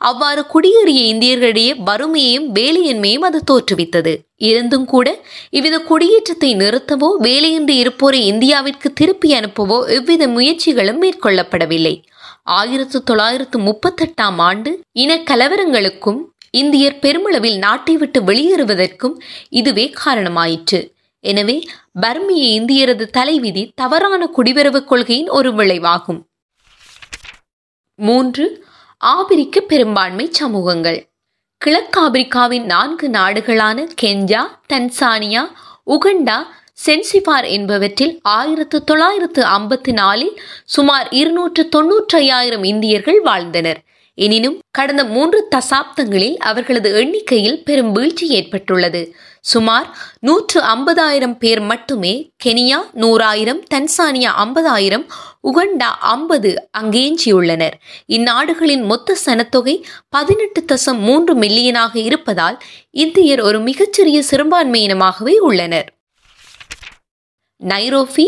[0.00, 4.12] அவ்வாறு குடியேறிய இந்தியர்களிடையே வறுமையையும் வேலையின்மையும் அது தோற்றுவித்தது.
[4.48, 5.08] இருந்தும் கூட
[5.50, 11.94] இவ்வித குடியேற்றத்தை நிறுத்தவோ வேலையின்றி இருப்போரை இந்தியாவிற்கு திருப்பி அனுப்பவோ எவ்வித முயற்சிகளும் மேற்கொள்ளப்படவில்லை.
[12.58, 19.16] ஆயிரத்து தொள்ளாயிரத்து முப்பத்தெட்டாம் ஆண்டு இன கலவரங்களுக்கும் இந்தியர் பெருமளவில் நாட்டை விட்டு வெளியேறுவதற்கும்
[19.50, 20.80] இதுவே காரணமாயிற்று.
[21.24, 21.56] எனவே
[22.00, 26.20] பர்மிய இந்தியரது தலைவிதி தவறான குடிவரவு கொள்கையின் ஒரு விளைவாகும்.
[27.98, 28.44] மூன்று
[29.00, 31.08] ஆபிரிக்க பெரும்பான்மை சமூகங்கள்.
[31.64, 34.40] கிழக்காபிரிக்காவின் நான்கு நாடுகளான கென்யா
[34.72, 35.48] தன்சானியா
[35.86, 36.38] உகண்டா
[36.86, 43.80] சென்சிபார் என்பவற்றில் ஆயிரத்து தொள்ளாயிரத்து ஐம்பத்தி நாலில் சுமார் இருநூற்று தொன்னூற்றையாயிரம் இந்தியர்கள் வாழ்ந்தனர்.
[44.14, 49.16] எனினும் கடந்த மூன்று தசாப்தங்களில் அவர்களது எண்ணிக்கையில் பெரும் வீழ்ச்சி ஏற்பட்டுள்ளது.
[49.40, 55.06] சுமார் நூற்று ஐம்பதாயிரம் பேர் மட்டுமே கெனியா நூறாயிரம் தன்சானியா ஐம்பதாயிரம்
[55.50, 57.76] உகண்டா ஐம்பது அங்கேஞ்சியுள்ளனர்
[58.08, 62.58] இந்நாடுகளின் மொத்த சனத்தொகை பதினெட்டு தசம் மூன்று மில்லியனாக இருப்பதால்
[62.90, 65.88] இந்தியர் ஒரு மிகச்சிறிய சிறுபான்மையினமாகவே உள்ளனர்.
[67.68, 68.26] Nairobi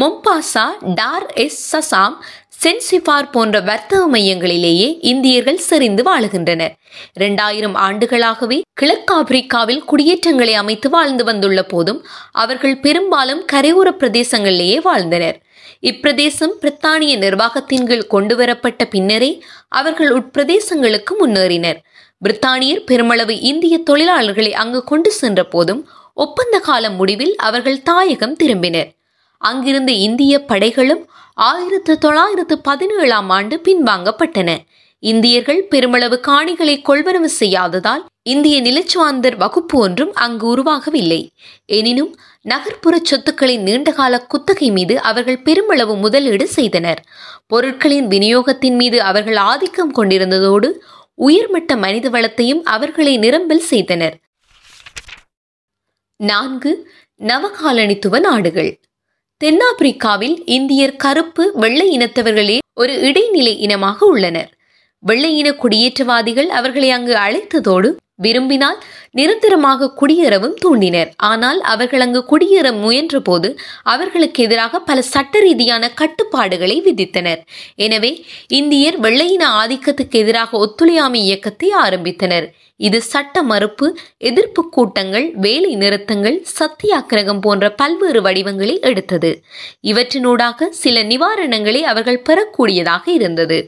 [0.00, 2.16] Mombasa Dar es Salaam
[2.64, 6.74] Zanzibar போன்ற வர்த்தக மையங்களிலேயே இந்தியர்கள் செறிந்து வாழுகின்றனர்.
[7.14, 15.38] இரண்டாயிரம் ஆண்டுகளாகவே கிழக்கு ஆப்பிரிக்காவில் குடியேற்றங்களை அமைத்து வாழ்ந்து வந்துள்ள போதும் அவர்கள் பெரும்பாலும் கரையோர பிரதேசங்களிலேயே வாழ்ந்தனர்.
[15.82, 21.76] இப்பிரதேசம் பிரித்தானிய நிர்வாகத்தின் கீழ் கொண்டுவரப்பட்ட பின்னரே அவர்கள் உட்பிரதேசங்களுக்கு முன்னேறினர்.
[22.24, 28.90] பிரித்தானியர் பெருமளவு இந்திய தொழிலாளர்களை அங்கு கொண்டு சென்ற போதும் ஒப்பந்த கால முடிவில் அவர்கள் தாயகம் திரும்பினர்.
[29.38, 31.04] அங்கிருந்த இந்திய படைகளும்
[31.34, 34.56] ஆயிரத்து தொள்ளாயிரத்து பதினேழாம் ஆண்டு பின்வாங்கப்பட்டன.
[34.98, 41.28] இந்தியர்கள் பெருமளவு காணிகளை கொள்வனவு செய்யாததால் இந்திய நிலச்சுவாந்தர் வகுப்பு ஒன்றும் அங்கு உருவாகவில்லை.
[41.66, 42.18] எனினும்
[42.52, 47.00] நகர்ப்புற சொத்துக்களின் நீண்டகால குத்தகை மீது அவர்கள் பெருமளவு முதலீடு செய்தனர்.
[47.46, 50.68] பொருட்களின் விநியோகத்தின் மீது அவர்கள் ஆதிக்கம் கொண்டிருந்ததோடு
[51.14, 54.16] உயர்மட்ட மனித வளத்தையும் அவர்களை நிரம்பல் செய்தனர்.
[56.20, 56.72] நான்கு
[57.20, 58.70] நவகாலனித்துவ நாடுகள்.
[59.44, 64.50] தென்னாப்பிரிக்காவில் இந்தியர் கருப்பு வெள்ளை இனத்தவர்களே ஒரு இடைநிலை இனமாக உள்ளனர்.
[65.02, 67.90] வெள்ளை இன குடியேற்றவாதிகள் அவர்களை அங்கு அழைத்ததோடு
[68.24, 68.78] விரும்பினால்
[69.18, 71.10] நிரந்தரமாக குடியேறவும் தூண்டினர்.
[71.30, 73.50] ஆனால் அவர்கள் அங்கு குடியேற முயன்றபோது
[73.92, 77.42] அவர்களுக்கு எதிராக பல சட்ட ரீதியான கட்டுப்பாடுகளை விதித்தனர்.
[77.86, 78.12] எனவே
[78.60, 82.48] இந்தியர் வெள்ளையின ஆதிக்கத்துக்கு எதிராக ஒத்துழையாமை இயக்கத்தை ஆரம்பித்தனர்.
[82.76, 83.86] இது சட்ட மறுப்பு
[84.28, 89.30] எதிர்ப்பு கூட்டங்கள் வேலை நிறுத்தங்கள் சத்தியாக்கிரகம் போன்ற பல்வேறு வடிவங்களை எடுத்தது.
[89.92, 93.58] இவற்றினூடாக சில நிவாரணங்களை அவர்கள் பெறக்கூடியதாக இருந்தது.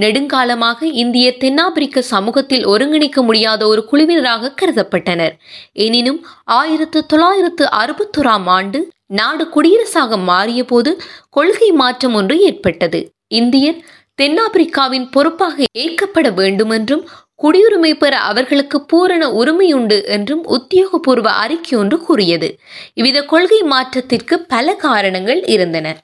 [0.00, 5.34] நெடுங்காலமாக இந்திய தென்னாப்பிரிக்க சமூகத்தில் ஒருங்கிணைக்க முடியாத ஒரு குழுவினராக கருதப்பட்டனர்.
[5.72, 11.00] எனினும் ஆயிரத்து தொள்ளாயிரத்து அறுபத்தொராம் ஆண்டு நாடு குடியரசாக மாறிய போது
[11.30, 13.00] கொள்கை மாற்றம் ஒன்று ஏற்பட்டது.
[13.26, 13.80] இந்தியர்
[14.22, 17.04] தென்னாப்பிரிக்காவின் பொறுப்பாக ஏற்கப்பட வேண்டுமென்றும்
[17.42, 22.48] குடியுரிமை பெற அவர்களுக்கு பூரண உரிமையுண்டு என்றும் உத்தியோகபூர்வ அறிக்கை ஒன்று கூறியது.
[22.94, 25.96] இவ்வித கொள்கை மாற்றத்திற்கு பல காரணங்கள் இருந்தன.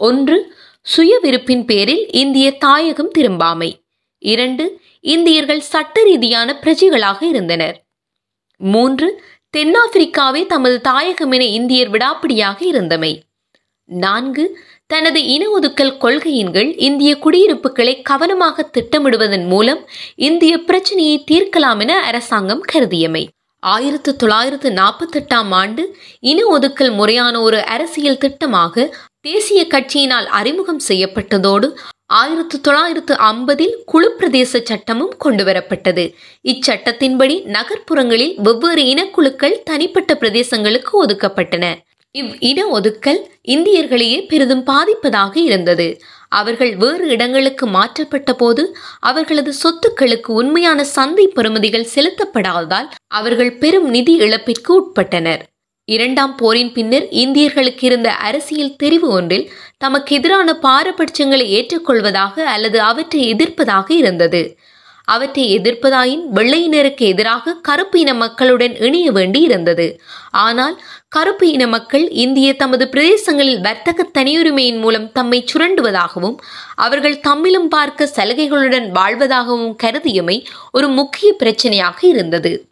[0.00, 0.36] ஒன்று
[0.86, 3.68] சுய விருப்பின் பேரில் இந்திய தாயகம் திரும்பாமை.
[4.18, 4.64] இரண்டு
[5.00, 7.76] இந்தியர்கள் சட்ட ரீதியான பிரஜைகளாக இருந்தனர்.
[8.56, 9.08] மூன்று
[9.56, 13.12] தென்னாப்பிரிக்காவே தமது தாயகம் என இந்தியர் விடாப்பிடியாக இருந்தமை.
[13.84, 14.44] நான்கு
[14.86, 19.88] தனது இன ஒதுக்கல் கொள்கையின் கீழ் இந்திய குடியிருப்புகளை கவனமாக திட்டமிடுவதன் மூலம்
[20.28, 23.24] இந்திய பிரச்சனையை தீர்க்கலாம் என அரசாங்கம் கருதியமை.
[23.62, 25.82] ஆயிரத்து தொள்ளாயிரத்து நாற்பத்தெட்டாம் ஆண்டு
[26.20, 28.86] இன ஒதுக்கல் முறையான ஒரு அரசியல் திட்டமாக
[29.24, 31.66] தேசிய கட்சியினால் அறிமுகம் செய்யப்பட்டதோடு
[32.06, 36.04] ஆயிரத்து தொள்ளாயிரத்து ஐம்பதில் குழு பிரதேச சட்டமும் கொண்டுவரப்பட்டது.
[36.44, 41.66] இச்சட்டத்தின்படி நகர்ப்புறங்களில் வெவ்வேறு இனக்குழுக்கள் தனிப்பட்ட பிரதேசங்களுக்கு ஒதுக்கப்பட்டன.
[42.10, 45.86] இவ் இன ஒதுக்கல் இந்தியர்களையே பெரிதும் பாதிப்பதாக இருந்தது.
[46.28, 54.72] அவர்கள் வேறு இடங்களுக்கு மாற்றப்பட்ட போது அவர்களது சொத்துக்களுக்கு உண்மையான சந்தை பெறுமதிகள் செலுத்தப்படாததால் அவர்கள் பெரும் நிதி இழப்பிற்கு
[54.80, 55.42] உட்பட்டனர்.
[55.88, 63.90] இரண்டாம் போரின் பின்னர் இந்தியர்களுக்கு இருந்த அரசியல் தெரிவு ஒன்றில் தமக்கு எதிரான பாரபட்சங்களை ஏற்றுக்கொள்வதாக அல்லது அவற்றை எதிர்ப்பதாக
[63.92, 64.56] இருந்தது.
[65.04, 70.00] அவற்றை எதிர்ப்பதாயின் வெள்ளையினருக்கு எதிராக கருப்பு இன மக்களுடன் இணைய வேண்டி இருந்தது.
[70.30, 76.36] ஆனால் கருப்பு இன மக்கள் இந்திய தமது பிரதேசங்களில் வர்த்தக தனியுரிமையின் மூலம் தம்மை சுரண்டுவதாகவும்
[76.74, 82.70] அவர்கள் தம்மிலும் பார்க்க சலுகைகளுடன் வாழ்வதாகவும் கருதியமை ஒரு முக்கிய பிரச்சனையாக இருந்தது.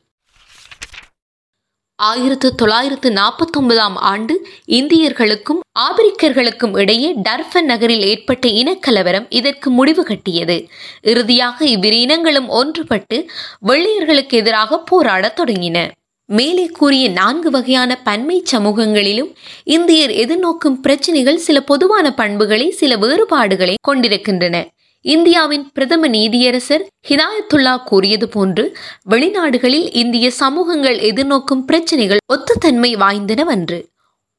[2.00, 4.34] ஆயிரத்து தொள்ளாயிரத்து நாற்பத்தொன்பதாம் ஆண்டு
[4.66, 10.68] இந்தியர்களுக்கும் ஆபிரிக்கர்களுக்கும் இடையே டர்ஃபன் நகரில் ஏற்பட்ட இனக்கலவரம் இதற்கு முடிவு கட்டியது.
[11.02, 13.26] இறுதியாக இவ்விரு இனங்களும் ஒன்றுபட்டு
[13.66, 15.90] வெள்ளையர்களுக்கு எதிராக போராடத் தொடங்கின.
[16.24, 19.30] மேலே கூறிய நான்கு வகையான பன்மை சமூகங்களிலும்
[19.64, 24.66] இந்தியர் எதிர்நோக்கும் பிரச்சினைகள் சில பொதுவான பண்புகளை சில வேறுபாடுகளை கொண்டிருக்கின்றன.
[25.02, 28.76] இந்தியாவின் பிரதம நீதியரசர் ஹிதாயத்துல்லா கூறியது போன்று
[29.10, 33.78] வெளிநாடுகளில் இந்திய சமூகங்கள் எதிர்நோக்கும் பிரச்சினைகள் ஒத்துத்தன்மை வாய்ந்தனவன்று.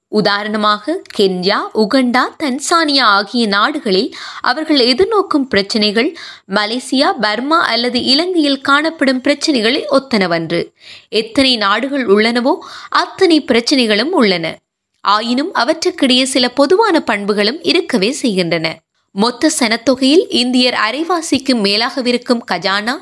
[0.07, 6.17] உதாரணமாக கென்யா உகண்டா தன்சானியா ஆகிய நாடுகளில் அவர்கள் எதிர்நோக்கும் பிரச்சினைகள்
[6.49, 10.61] மலேசியா பர்மா அல்லது இலங்கையில் காணப்படும் பிரச்சினைகளை ஒத்தனவன்று.
[11.09, 12.55] எத்தனை நாடுகள் உள்ளனவோ
[12.89, 14.57] அத்தனை பிரச்சினைகளும் உள்ளன.
[15.01, 18.67] ஆயினும் அவற்றுக்கிடையே சில பொதுவான பண்புகளும் இருக்கவே செய்கின்றன.
[19.13, 22.93] மொத்த சனத்தொகையில் இந்தியர் அரைவாசிக்கும் மேலாகவிருக்கும் கஜானா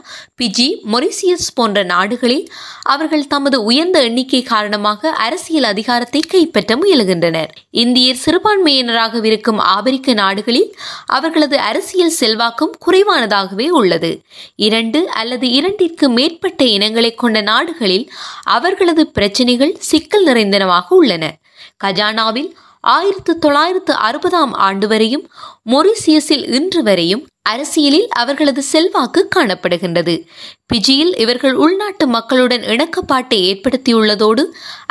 [0.42, 2.50] பிஜி மொரிசியஸ் போன்ற நாடுகளில்
[2.84, 7.52] அவர்கள் தமது உயர்ந்த எண்ணிக்கை காரணமாக அரசியல் அதிகாரத்தை கைப்பற்ற முயலுகின்றனர்.
[7.72, 14.22] இந்தியர் சிறுபான்மையினராகவிருக்கும் ஆப்பிரிக்க நாடுகளில் அவர்களது அரசியல் செல்வாக்கும் குறைவானதாகவே உள்ளது.
[14.56, 18.12] இரண்டு அல்லது இரண்டிற்கு மேற்பட்ட இனங்களை கொண்ட நாடுகளில்
[18.44, 21.38] அவர்களது பிரச்சினைகள் சிக்கல் நிறைந்தனவாக உள்ளன.
[21.84, 22.50] கஜானாவில்
[22.82, 25.30] ஆயிரத்து தொள்ளாயிரத்து அறுபதாம் ஆண்டு வரையும்
[25.66, 30.26] மொரிசியஸில் இன்று வரையும் அரசியலில் அவர்களது செல்வாக்கு காணப்படுகின்றது.
[30.74, 34.46] பிஜியில் இவர்கள் உள்நாட்டு மக்களுடன் இணக்கப்பாட்டை ஏற்படுத்தியுள்ளதோடு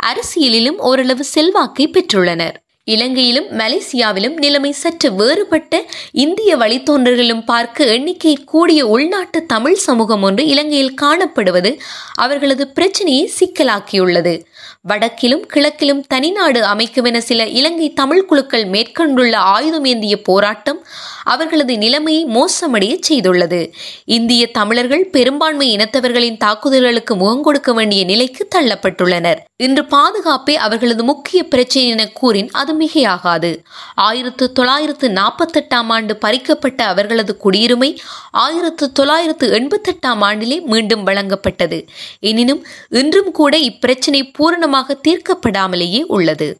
[0.05, 2.55] அரசியலிலும் ஓரளவு செல்வாக்கை பெற்றுள்ளனர்.
[2.83, 10.95] இலங்கையிலும் மலேசியாவிலும் நிலைமை சற்று வேறுபட்ட இந்திய வழித்தோன்றர்களும் பார்க்க எண்ணிக்கை கூடிய உள்நாட்டு தமிழ் சமூகம் ஒன்று இலங்கையில்
[11.01, 11.79] காணப்படுவது
[12.13, 14.43] அவர்களது பிரச்சனையை சிக்கலாக்கியுள்ளது.
[14.81, 20.85] வடக்கிலும் கிழக்கிலும் தனிநாடு அமைக்குமென சில இலங்கை தமிழ் குழுக்கள் மேற்கொண்டுள்ள ஆயுதமேந்திய போராட்டம்
[21.23, 23.71] அவர்களது நிலைமையை மோசமடைய செய்துள்ளது.
[24.05, 29.37] இந்திய தமிழர்கள் பெரும்பான்மை இனத்தவர்களின் தாக்குதல்களுக்கு முகம் கொடுக்க வேண்டிய நிலைக்கு தள்ளப்பட்டுள்ளனர்.
[29.57, 33.63] இன்று பாதுகாப்பே அவர்களது முக்கிய பிரச்சனை என கூறின் அது மிகையாகாது.
[33.95, 37.97] ஆயிரத்து தொள்ளாயிரத்து நாற்பத்தெட்டாம் ஆண்டு பறிக்கப்பட்ட அவர்களது குடியுரிமை
[38.31, 41.87] ஆயிரத்து தொள்ளாயிரத்து எண்பத்தெட்டாம் ஆண்டிலே மீண்டும் வழங்கப்பட்டது.
[42.19, 44.31] எனினும் இன்றும் கூட இப்பிரச்சினை
[44.69, 46.57] முழுவதுமாக தீர்க்கப்படாமலேயே உள்ளது.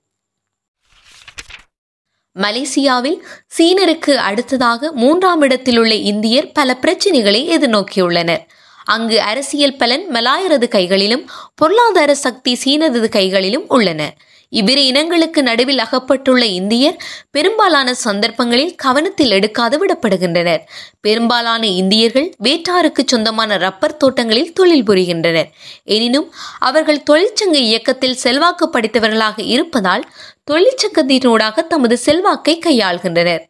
[2.36, 3.20] மலேசியாவில்
[3.58, 8.44] சீனருக்கு அடுத்ததாக மூன்றாம் இடத்தில் உள்ள இந்தியர் பல பிரச்சினைகளை எதிர்நோக்கியுள்ளனர்.
[8.86, 14.02] அங்கு அரசியல் பலன் மலாயரது கைகளிலும் பொருளாதார சக்தி சீனரது கைகளிலும் உள்ளன.
[14.50, 16.98] இவ்விரு இனங்களுக்கு நடுவில் அகப்பட்டுள்ள இந்தியர்
[17.32, 20.62] பெரும்பாலான சந்தர்ப்பங்களில் கவனத்தில் எடுக்காது விடப்படுகின்றனர்.
[21.02, 25.50] பெரும்பாலான இந்தியர்கள் வேட்டாருக்கு சொந்தமான ரப்பர் தோட்டங்களில் தொழில் புரிகின்றனர்.
[25.84, 30.10] எனினும் அவர்கள் தொழிற்சங்க இயக்கத்தில் செல்வாக்கு படைத்தவர்களாக இருப்பதால்
[30.52, 33.42] தொழிற்சங்கத்தினூடாக தமது செல்வாக்கை கையாள்கின்றனர்.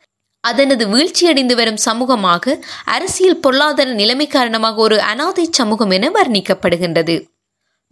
[0.48, 7.16] அதனது வீழ்ச்சியடைந்து வரும் சமூகமாக அரசியல் பொருளாதார நிலைமை காரணமாக ஒரு அனாதை சமூகம் என வர்ணிக்கப்படுகின்றது.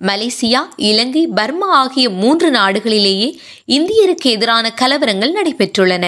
[0.03, 3.29] மலேசியா இலங்கை பர்மா ஆகிய மூன்று நாடுகளிலேயே
[3.67, 6.05] இந்தியருக்கு எதிரான கலவரங்கள் நடைபெற்றுள்ளன.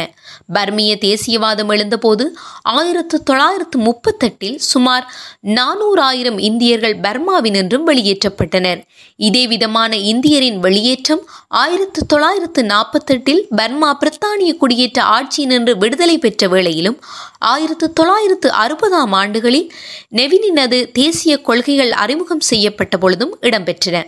[0.54, 5.13] பர்மிய தேசியவாதம் எழுந்தபோது ஆயிரத்து தொள்ளாயிரத்து முப்பத்தெட்டில் சுமார்
[5.45, 8.82] நானூறாயிரம் இந்தியர்கள் பர்மாவினின்றும் வெளியேற்றப்பட்டனர்.
[9.15, 16.97] இதே விதமான இந்தியரின் வெளியேற்றம் ஆயிரத்து தொள்ளாயிரத்து நாற்பத்தெட்டில் பர்மா பிரித்தானிய குடியேற்ற ஆட்சியினின்று விடுதலை பெற்ற வேளையிலும்
[17.39, 19.71] ஆயிரத்து தொள்ளாயிரத்து அறுபதாம் ஆண்டுகளில்
[20.15, 24.04] நெவினினது தேசிய கொள்கைகள் அறிமுகம் செய்யப்பட்ட பொழுதும் இடம்பெற்றன.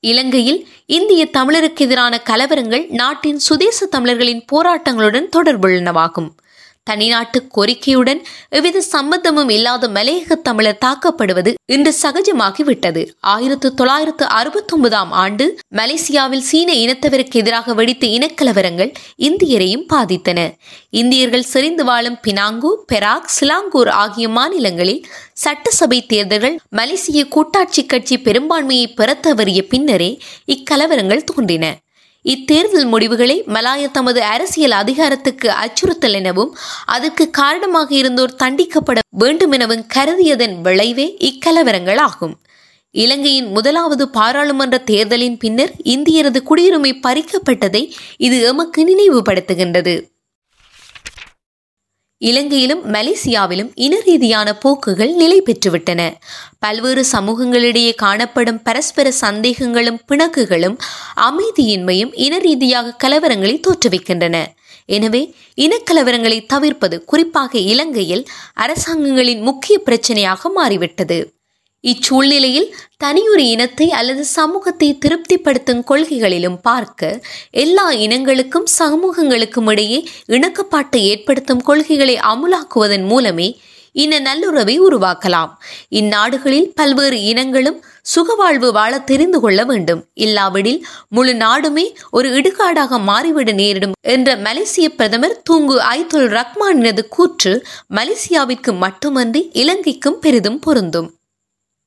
[0.00, 6.28] இலங்கையில் இந்திய தமிழருக்கு எதிரான கலவரங்கள் நாட்டின் சுதேச தமிழர்களின் போராட்டங்களுடன் தொடர்புள்ளனவாகும்.
[6.90, 13.02] தனிநாட்டு கோரிக்கையுடன் எவ்வித சம்பந்தமும் இல்லாத மலையக தமிழர் தாக்கப்படுவது இன்று சகஜமாகிவிட்டது.
[13.20, 20.40] ஆயிரத்து தொள்ளாயிரத்து அறுபத்தி ஒன்பதாம் ஆண்டு மலேசியாவில் சீன இனத்தவருக்கு எதிராக வெடித்த இனக்கலவரங்கள் இந்தியரையும் பாதித்தன.
[20.90, 29.18] இந்தியர்கள் செறிந்து வாழும் பினாங்கு பெராக் சிலாங்கூர் ஆகிய மாநிலங்களில் சட்டசபை தேர்தல்கள் மலேசிய கூட்டாட்சி கட்சி பெரும்பான்மையை பெற
[29.22, 31.64] தவறிய பின்னரே இக்கலவரங்கள் தோன்றின.
[32.26, 41.06] இத்தேர்தல் முடிவுகளை மலாய தமது அரசியல் அதிகாரத்துக்கு அச்சுறுத்தல் எனவும் அதற்கு காரணமாக இருந்தோர் தண்டிக்கப்பட வேண்டுமெனவும் கருதியதன் விளைவே
[41.20, 42.34] இக்கலவரங்கள் ஆகும்
[42.94, 47.82] இலங்கையின் முதலாவது பாராளுமன்ற தேர்தலின் பின்னர் இந்தியரது குடியுரிமை பறிக்கப்பட்டதை
[48.16, 49.94] இது எமக்கு நினைவுபடுத்துகின்றது.
[52.18, 56.14] இலங்கையிலும் மலேசியாவிலும் இன ரீதியான போக்குகள் நிலை பெற்றுவிட்டன.
[56.58, 60.76] பல்வேறு சமூகங்களிடையே காணப்படும் பரஸ்பர சந்தேகங்களும் பிணக்குகளும்
[61.16, 64.44] அமைதியின்மையும் இன ரீதியாக கலவரங்களை தோற்றுவிக்கின்றன.
[64.86, 68.26] எனவே இனக்கலவரங்களை தவிர்ப்பது குறிப்பாக இலங்கையில்
[68.60, 71.35] அரசாங்கங்களின் முக்கிய பிரச்சனையாக மாறிவிட்டது.
[71.84, 77.20] இச்சூழ்நிலையில் தனியொரு இனத்தை அல்லது சமூகத்தை திருப்திப்படுத்தும் கொள்கைகளிலும் பார்க்க
[77.64, 83.48] எல்லா இனங்களுக்கும் சமூகங்களுக்கும் இடையே இணக்கப்பாட்டை ஏற்படுத்தும் கொள்கைகளை அமுலாக்குவதன் மூலமே
[83.94, 85.52] இன நல்லுறவை உருவாக்கலாம்.
[85.90, 87.78] இந்நாடுகளில் பல்வேறு இனங்களும்
[88.14, 90.02] சுகவாழ்வு வாழ தெரிந்து கொள்ள வேண்டும்.
[90.14, 97.54] இல்லாவிடில் முழு நாடுமே ஒரு இடுகாடாக மாறிவிட நேரிடும் என்ற மலேசிய பிரதமர் தூங்கு ஐதுல் ரஹ்மானினது கூற்று
[97.94, 101.08] மலேசியாவிற்கு மட்டுமன்றி இலங்கைக்கும் பெரிதும் பொருந்தும்.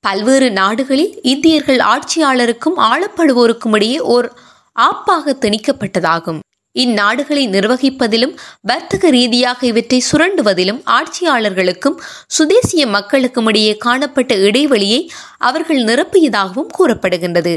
[0.03, 4.27] பல்வேறு நாடுகளில் இந்தியர்கள் ஆட்சியாளருக்கும் ஆளப்படுவோருக்கும் இடையே ஓர்
[4.75, 6.39] ஆப்பாக திணிக்கப்பட்டதாகும்.
[6.75, 15.01] இந்நாடுகளை நிர்வகிப்பதிலும் வர்த்தக ரீதியாக இவற்றை சுரண்டுவதிலும் ஆட்சியாளர்களுக்கும் சுதேசிய மக்களுக்கும் இடையே காணப்பட்ட இடைவெளியை
[15.37, 17.55] அவர்கள் நிரப்பியதாகவும் கூறப்படுகின்றது.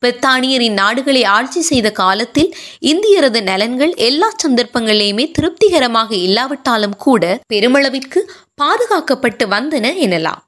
[0.00, 2.50] பிரித்தானியர் இந்நாடுகளை ஆட்சி செய்த காலத்தில்
[2.92, 8.22] இந்தியரது நலன்கள் எல்லா சந்தர்ப்பங்களிலுமே திருப்திகரமாக இல்லாவிட்டாலும் கூட பெருமளவிற்கு
[8.62, 10.42] பாதுகாக்கப்பட்டு வந்தன எனலாம்.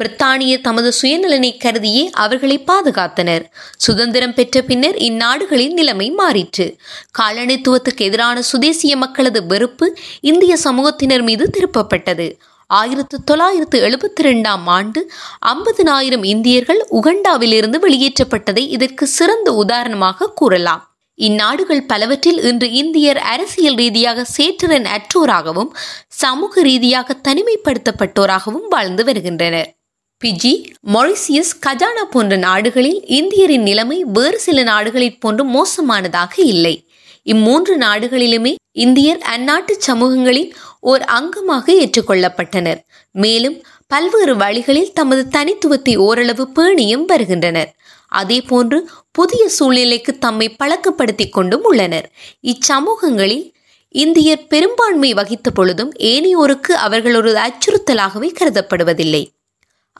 [0.00, 3.44] பிரித்தானிய தமது சுயநலனை கருதியே அவர்களை பாதுகாத்தனர்.
[3.76, 6.76] சுதந்திரம் பெற்ற பின்னர் இந்நாடுகளின் நிலைமை மாறிற்று.
[7.18, 12.28] காலனித்துவத்துக்கு எதிரான சுதேசிய மக்களது வெறுப்பு இந்திய சமூகத்தினர் மீது திருப்பப்பட்டது.
[12.66, 15.12] ஆயிரத்து தொள்ளாயிரத்து எழுபத்தி ரெண்டாம் ஆண்டு
[15.46, 20.84] ஐம்பதினாயிரம் இந்தியர்கள் உகண்டாவிலிருந்து வெளியேற்றப்பட்டதை இதற்கு சிறந்த உதாரணமாக கூறலாம்.
[21.14, 25.72] இந்நாடுகள் பலவற்றில் இன்று இந்தியர் அரசியல் ரீதியாக சேற்றரன் அற்றோராகவும்
[26.08, 29.79] சமூக ரீதியாக தனிமைப்படுத்தப்பட்டோராகவும் வாழ்ந்து வருகின்றனர்.
[30.24, 36.88] பிஜி மொரிசியஸ் கஜானா போன்ற நாடுகளில் இந்தியரின் நிலைமை வேறு சில நாடுகளில் போன்று மோசமானதாக இல்லை.
[37.26, 42.80] இம்மூன்று நாடுகளிலுமே இந்தியர் அந்நாட்டு சமூகங்களின் ஓர் அங்கமாக ஏற்றுக்கொள்ளப்பட்டனர்.
[43.12, 47.74] மேலும் பல்வேறு வழிகளில் தமது தனித்துவத்தை ஓரளவு பேணியும் வருகின்றனர்.
[48.14, 48.78] அதேபோன்று
[49.12, 52.12] புதிய சூழ்நிலைக்கு தம்மை பழக்கப்படுத்திக் கொண்டும் உள்ளனர்.
[52.42, 53.52] இச்சமூகங்களில்
[53.88, 59.26] இந்தியர் பெரும்பான்மை வகித்த பொழுதும் ஏனையோருக்கு அவர்கள் ஒரு அச்சுறுத்தலாகவே கருதப்படுவதில்லை.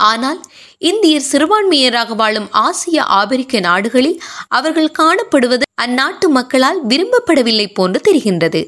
[0.01, 0.41] ஆனால்
[0.79, 8.61] இந்தியர் சிறுபான்மையராக வாழும் ஆசிய ஆபிரிக்க நாடுகளில் அவர்கள் காணப்படுவது அந்நாட்டு மக்களால் விரும்பப்படவில்லை போன்று தெரிகின்றது.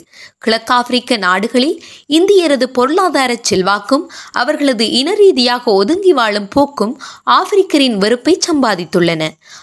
[0.44, 1.76] கிழக்காப்பிரிக்க நாடுகளில்
[2.18, 6.94] இந்தியரது பொருளாதார செல்வாக்கும் அவர்களது இன ரீதியாக ஒதுங்கி வாழும் போக்கும்
[7.30, 9.22] ஆப்பிரிக்கரின் வெறுப்பை சம்பாதித்துள்ளன.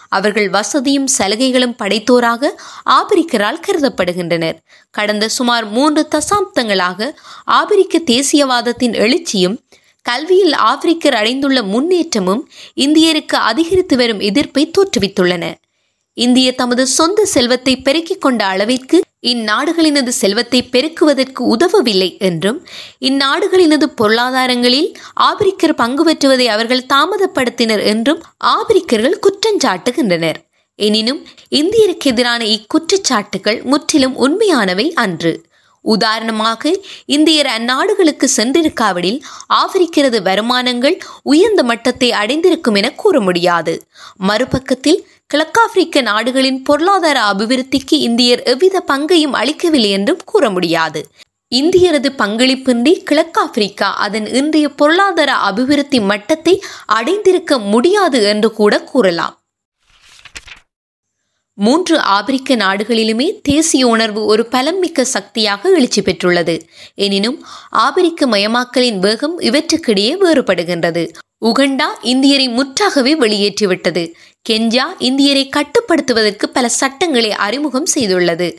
[0.10, 2.52] அவர்கள் வசதியும் சலுகைகளும் படைத்தோராக
[2.90, 4.60] ஆபிரிக்கரால் கருதப்படுகின்றனர்.
[4.92, 7.10] கடந்த சுமார் மூன்று தசாப்தங்களாக
[7.60, 9.58] ஆபிரிக்க தேசியவாதத்தின் எழுச்சியும்
[10.02, 15.54] கல்வியில் ஆப்பிரிக்கர் அடைந்துள்ள முன்னேற்றமும் இந்தியருக்கு அதிகரித்து வரும் எதிர்ப்பை தோற்றுவித்துள்ளன.
[16.14, 22.66] இந்திய தமது சொந்த செல்வத்தை பெருக்கிக் கொண்ட அளவிற்கு இந்நாடுகளினது செல்வத்தை பெருக்குவதற்கு உதவவில்லை என்றும்
[23.00, 30.40] இந்நாடுகளினது பொருளாதாரங்களில் ஆபிரிக்கர் பங்கு பெற்றுவதை அவர்கள் தாமதப்படுத்தினர் என்றும் ஆபிரிக்கர்கள் குற்றஞ்சாட்டுகின்றனர்.
[30.76, 35.34] எனினும் இந்தியருக்கு எதிரான இக்குற்றச்சாட்டுகள் முற்றிலும் உண்மையானவை அன்று.
[35.82, 39.22] உதாரணமாக இந்தியர் அந்நாடுகளுக்கு சென்றிருக்காவிடில்
[39.54, 43.88] ஆப்பிரிக்கிறது வருமானங்கள் உயர்ந்த மட்டத்தை அடைந்திருக்கும் என கூற முடியாது.
[44.28, 51.08] மறுபக்கத்தில் கிழக்காப்பிரிக்க நாடுகளின் பொருளாதார அபிவிருத்திக்கு இந்தியர் எவ்வித பங்கையும் அளிக்கவில்லை என்றும் கூற முடியாது.
[51.56, 59.39] இந்தியரது பங்களிப்பின்றி கிழக்காப்பிரிக்கா அதன் இன்றைய பொருளாதார அபிவிருத்தி மட்டத்தை அடைந்திருக்க முடியாது என்று கூட கூறலாம்.
[61.62, 66.62] மூன்று ஆப்பிரிக்க நாடுகளிலுமே தேசிய உணர்வு ஒரு பலம்மிக்க சக்தியாக எழுச்சி பெற்றுள்ளது.
[66.96, 71.04] எனினும் ஆப்பிரிக்க மயமாக்கலின் வேகம் இவற்றுக்கிடையே வேறுபடுகின்றது.
[71.46, 74.14] உகண்டா இந்தியரை முற்றாகவே வெளியேற்றிவிட்டது.
[74.42, 78.58] கெஞ்சா இந்தியரை கட்டுப்படுத்துவதற்கு பல சட்டங்களை அறிமுகம் செய்துள்ளது.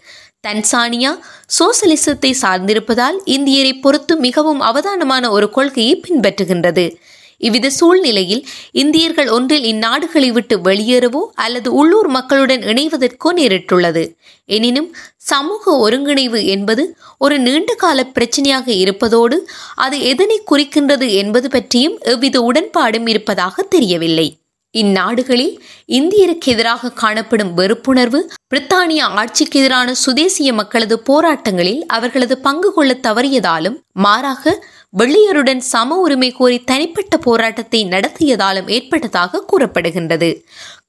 [0.49, 1.19] தன்சானியா
[1.59, 6.97] சோசலிசத்தை சார்ந்திருப்பதால் இந்தியரை பொறுத்து மிகவும் அவதானமான ஒரு கொள்கையை பின்பற்றுகின்றது.
[7.41, 8.43] இவ்வித சூழ்நிலையில்
[8.83, 14.05] இந்தியர்கள் ஒன்றில் இந்நாடுகளை விட்டு வெளியேறவோ அல்லது உள்ளூர் மக்களுடன் இணைவதற்கோ நேரிட்டுள்ளது.
[14.49, 14.91] எனினும்
[15.31, 16.85] சமூக ஒருங்கிணைவு என்பது
[17.19, 19.39] ஒரு நீண்டகால பிரச்சனையாக இருப்பதோடு
[19.77, 24.29] அது எதனை குறிக்கின்றது என்பது பற்றியும் எவ்வித உடன்பாடும் இருப்பதாக தெரியவில்லை.
[24.75, 25.55] இந்நாடுகளில்
[25.99, 28.21] இந்தியருக்கு எதிராக காணப்படும் வெறுப்புணர்வு
[28.53, 34.55] பிரித்தானிய ஆட்சிக்கு எதிரான சுதேசிய மக்களது போராட்டங்களில் அவர்களது பங்கு கொள்ள தவறியதாலும் மாறாக
[34.99, 40.43] வெள்ளையருடன் சம உரிமை கோரி தனிப்பட்ட போராட்டத்தை நடத்தியதாலும் ஏற்பட்டதாக கூறப்படுகின்றது.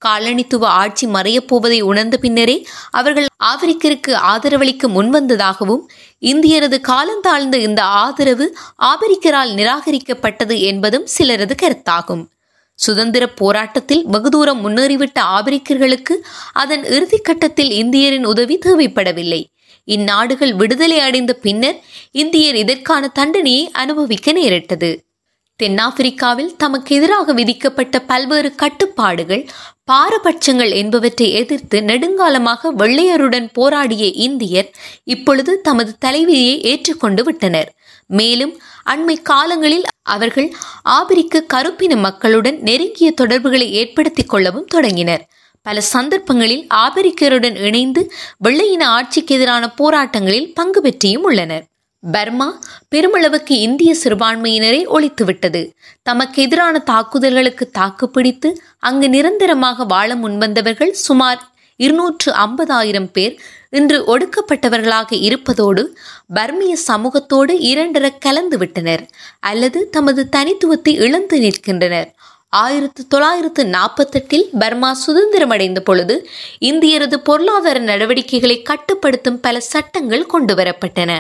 [0.05, 5.83] காலனித்துவ ஆட்சி மறையப் போவதை உணர்ந்த பின்னரே அவர்கள் ஆப்பிரிக்கருக்கு ஆதரவளிக்க முன்வந்ததாகவும்
[6.19, 12.25] இந்தியரது காலந்தாழ்ந்த இந்த ஆதரவு ஆப்பிரிக்கரால் நிராகரிக்கப்பட்டது என்பதும் சிலரது கருத்தாகும்.
[12.73, 16.15] சுதந்திர போராட்டத்தில் வெகு தூரம் முன்னேறிவிட்ட ஆபிரிக்கர்களுக்கு
[16.53, 19.43] அதன் இறுதிக்கட்டத்தில் இந்தியரின் உதவி தேவைப்படவில்லை.
[19.87, 21.79] இந்நாடுகள் விடுதலை அடைந்த பின்னர்
[22.11, 25.03] இந்தியர் இதற்கான தண்டனையை அனுபவிக்க நேரிட்டது.
[25.63, 29.49] தென்னாப்பிரிக்காவில் தமக்கு எதிராக விதிக்கப்பட்ட பல்வேறு கட்டுப்பாடுகள்
[29.91, 34.71] பாரபட்சங்கள் என்பவற்றை எதிர்த்து நெடுங்காலமாக வெள்ளையருடன் போராடிய இந்தியர்
[35.03, 37.73] இப்பொழுது தமது தலைவியை ஏற்றுக்கொண்டு விட்டனர்.
[38.05, 45.29] மேலும் அண்மை காலங்களில் அவர்கள் ஆபிரிக்க கருப்பின மக்களுடன் நெருங்கிய தொடர்புகளை ஏற்படுத்திக் கொள்ளவும் தொடங்கினர்.
[45.65, 48.01] பல சந்தர்ப்பங்களில் ஆபிரிக்கருடன் இணைந்து
[48.43, 51.65] வெள்ளையின ஆட்சிக்கு எதிரான போராட்டங்களில் பங்கு பெற்றியும் உள்ளனர்.
[52.03, 52.47] பர்மா
[52.95, 55.61] பெருமளவுக்கு இந்திய சிறுபான்மையினரை ஒழித்துவிட்டது.
[56.07, 61.41] தமக்கு எதிரான தாக்குதல்களுக்கு தாக்குப்பிடித்து அங்கு நிரந்தரமாக வாழ முன்வந்தவர்கள் சுமார்
[61.79, 63.35] இருநூற்று ஐம்பதாயிரம் பேர்
[63.69, 65.83] இன்று ஒடுக்கப்பட்டவர்களாக இருப்பதோடு
[66.33, 69.03] பர்மிய சமூகத்தோடு இரண்டர கலந்து விட்டனர்
[69.39, 72.09] அல்லது தமது தனித்துவத்தை இழந்து நிற்கின்றனர்.
[72.53, 76.15] ஆயிரத்து தொள்ளாயிரத்து நாற்பத்தெட்டில் பர்மா சுதந்திரமடைந்த பொழுது
[76.59, 81.11] இந்தியரது பொருளாதார நடவடிக்கைகளை கட்டுப்படுத்தும் பல சட்டங்கள் கொண்டுவரப்பட்டன.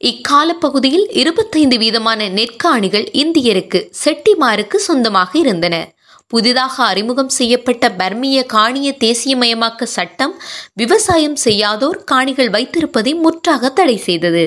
[0.00, 5.78] இக்கால பகுதியில் இருபத்தைந்து வீதமான நெற்காணிகள் இந்தியருக்கு செட்டிமாருக்கு சொந்தமாக இருந்தன.
[6.26, 10.34] புதிதாக அறிமுகம் செய்யப்பட்ட பர்மிய காணிய தேசியமயமாக்க சட்டம்
[10.72, 14.44] விவசாயம் செய்யாதோர் காணிகள் வைத்திருப்பதை முற்றாக தடை செய்தது.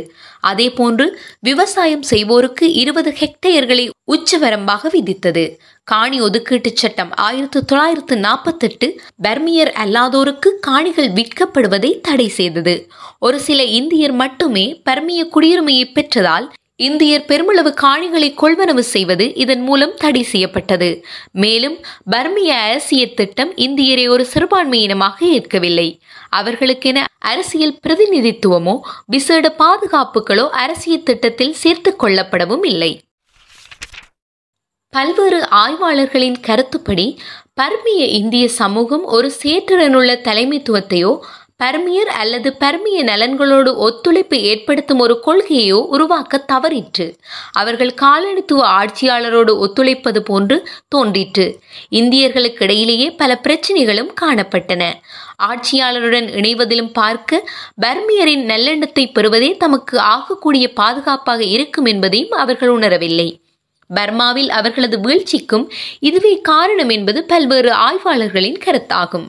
[0.48, 1.06] அதேபோன்று
[1.40, 5.44] விவசாயம் செய்வோருக்கு இருபது ஹெக்டேயர்களை உச்சவரம்பாக விதித்தது.
[5.84, 12.92] காணி ஒதுக்கீட்டு சட்டம் ஆயிரத்தி தொள்ளாயிரத்து நாற்பத்தெட்டு பர்மியர் அல்லாதோருக்கு காணிகள் விற்கப்படுவதை தடை செய்தது.
[13.20, 20.24] ஒரு சில இந்தியர் மட்டுமே பர்மிய குடியுரிமையை பெற்றதால் இந்தியர் பெருமளவு காணிகளை கொள்வனவு செய்வது இதன் மூலம் தடை
[20.24, 21.06] செய்யப்பட்டது.
[21.32, 21.78] மேலும்
[22.12, 26.02] பர்மிய அரசியல் திட்டம் இந்தியரை ஒரு சிறுபான்மையினமாக ஏற்கவில்லை.
[26.30, 33.00] அவர்களுக்கென அரசியல் பிரதிநிதித்துவமோ விசேட பாதுகாப்புகளோ அரசியல் திட்டத்தில் சேர்த்துக் கொள்ளப்படவும் இல்லை.
[34.96, 37.20] பல்வேறு ஆய்வாளர்களின் கருத்துப்படி
[37.62, 41.20] பர்மிய இந்திய சமூகம் ஒரு சேற்றுடனுள்ள தலைமைத்துவத்தையோ
[41.64, 47.18] பர்மியர் அல்லது பர்மிய நலன்களோடு ஒத்துழைப்பு ஏற்படுத்தும் ஒரு கொள்கையோ உருவாக்க தவறிற்று.
[47.52, 51.60] அவர்கள் காலனித்துவ ஆட்சியாளரோடு ஒத்துழைப்பது போன்று தோன்றிற்று.
[51.92, 54.84] இந்தியர்களுக்கிடையிலேயே பல பிரச்சனைகளும் காணப்பட்டன.
[55.44, 57.50] ஆட்சியாளருடன் இணைவதிலும் பார்க்க
[57.82, 63.30] பர்மியரின் நல்லெண்ணத்தை பெறுவதே தமக்கு ஆகக்கூடிய பாதுகாப்பாக இருக்கும் என்பதையும் அவர்கள் உணரவில்லை.
[63.90, 65.66] பர்மாவில் அவர்களது வீழ்ச்சிக்கும்
[66.00, 69.28] இதுவே காரணம் என்பது பல்வேறு ஆய்வாளர்களின் கருத்தாகும்.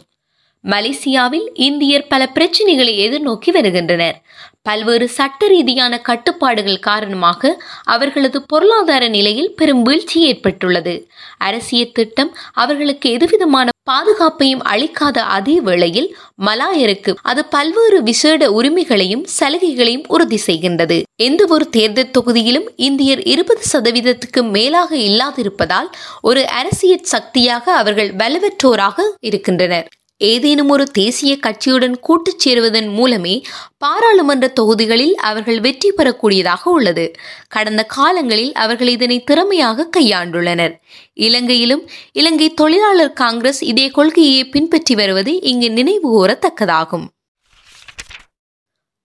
[0.65, 4.23] மலேசியாவில் இந்தியர் பல பிரச்சனைகளை எதிர்நோக்கி வருகின்றனர்.
[4.63, 11.09] பல்வேறு சட்ட ரீதியான கட்டுப்பாடுகள் காரணமாக அவர்களது பொருளாதார நிலையில் பெரும் வீழ்ச்சி ஏற்பட்டுள்ளது.
[11.39, 20.39] அரசியல் திட்டம் அவர்களுக்கு எதுவிதமான பாதுகாப்பையும் அளிக்காத அதே வேளையில் மலாயருக்கு அது பல்வேறு விசேட உரிமைகளையும் சலுகைகளையும் உறுதி
[20.47, 21.03] செய்கின்றது.
[21.17, 25.91] எந்த ஒரு தேர்தல் தொகுதியிலும் இந்தியர் இருபது சதவீதத்துக்கு மேலாக இல்லாதிருப்பதால்
[26.23, 29.89] ஒரு அரசியல் சக்தியாக அவர்கள் வலுவற்றோராக இருக்கின்றனர்.
[30.17, 33.43] ஏதேனும் ஒரு தேசிய கட்சியுடன் கூட்டுச் சேருவதன் மூலமே
[33.79, 37.13] பாராளுமன்ற தொகுதிகளில் அவர்கள் வெற்றி பெறக்கூடியதாக உள்ளது.
[37.49, 40.81] கடந்த காலங்களில் அவர்கள் இதனை திறமையாக கையாண்டுள்ளனர்.
[41.15, 47.07] இலங்கையிலும் இலங்கை தொழிலாளர் காங்கிரஸ் இதே கொள்கையை பின்பற்றி வருவது இங்கு நினைவு கூறத்தக்கதாகும்.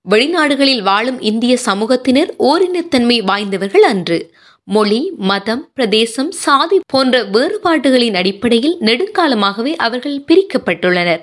[0.10, 4.34] வெளிநாடுகளில் வாழும் இந்திய சமூகத்தினர் ஓரினத்தன்மை வாய்ந்தவர்கள் அன்று.
[4.76, 11.22] மொழி மதம் பிரதேசம் சாதி போன்ற வேறுபாடுகளின் அடிப்படையில் நெடுங்காலமாகவே அவர்கள் பிரிக்கப்பட்டுள்ளனர்.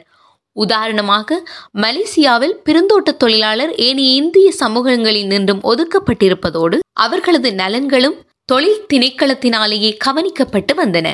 [0.57, 1.39] உதாரணமாக
[1.75, 11.09] மலேசியாவில் பெருந்தோட்ட தொழிலாளர் ஏனைய இந்திய சமூகங்களில் நின்றும் ஒதுக்கப்பட்டிருப்பதோடு அவர்களது நலன்களும் தொழில் திணைக்களத்தினாலேயே கவனிக்கப்பட்டு வந்தன.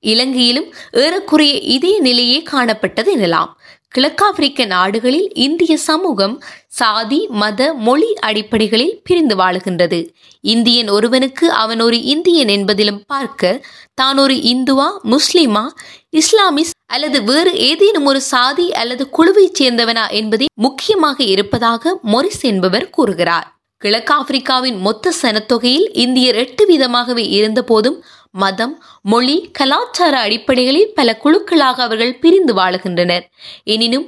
[0.00, 3.52] இலங்கையிலும் ஏறக்குறைய இதே நிலையே காணப்பட்டது எனலாம்.
[3.96, 10.00] கிழக்காப்பிரிக்க நாடுகளில் இந்திய சமூகம் சாதி மத மொழி அடிப்படைகளில் பிரிந்து வாழுகின்றது.
[10.40, 13.62] இந்தியன் ஒருவனுக்கு அவன் ஒரு இந்தியன் என்பதிலும் பார்க்க
[13.94, 15.64] தான் ஒரு இந்துவா முஸ்லிமா
[16.10, 23.46] இஸ்லாமிஸ் அல்லது வேறு ஏதேனும் ஒரு சாதி அல்லது குழுவைச் சேர்ந்தவனா என்பதே முக்கியமாக இருப்பதாக மொரிஸ் என்பவர் கூறுகிறார்.
[23.84, 28.04] கிழக்காப்பிரிக்காவின் மொத்த சனத்தொகையில் இந்தியர் எட்டு வீதமாகவே இருந்த போதும்
[28.42, 33.24] மதம் மொழி கலாச்சார அடிப்படைகளில் பல குழுக்களாக அவர்கள் பிரிந்து வாழுகின்றனர்.
[33.64, 34.06] எனினும்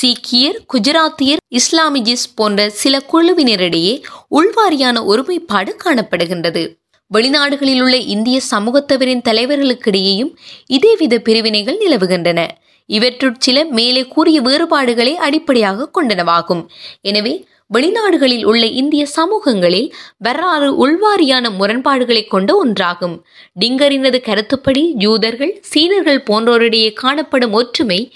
[0.00, 3.94] சீக்கியர் குஜராத்தியர் இஸ்லாமிஜிஸ் போன்ற சில குழுவினரிடையே
[4.38, 6.62] உள்வாரியான ஒருமைப்பாடு காணப்படுகின்றது.
[7.10, 10.32] வெளிநாடுகளில் உள்ள இந்திய சமூகத்தவரின் தலைவர்களுக்கிடையேயும்
[10.76, 12.40] இதேவித பிரிவினைகள் நிலவுகின்றன.
[12.88, 16.62] இவற்றுட் சில மேலே கூறிய வேறுபாடுகளை அடிப்படையாக கொண்டனவாகும்.
[17.10, 17.34] எனவே
[17.74, 23.22] வெளிநாடுகளில் உள்ள இந்திய சமூகங்களில் வரலாறு உள்வாரியான முரண்பாடுகளை கொண்ட ஒன்றாகும்.
[23.60, 28.12] டிங்கரினது கருத்துப்படி யூதர்கள் சீனர்கள் போன்றோரிடையே காணப்படும் ஒற்றுமை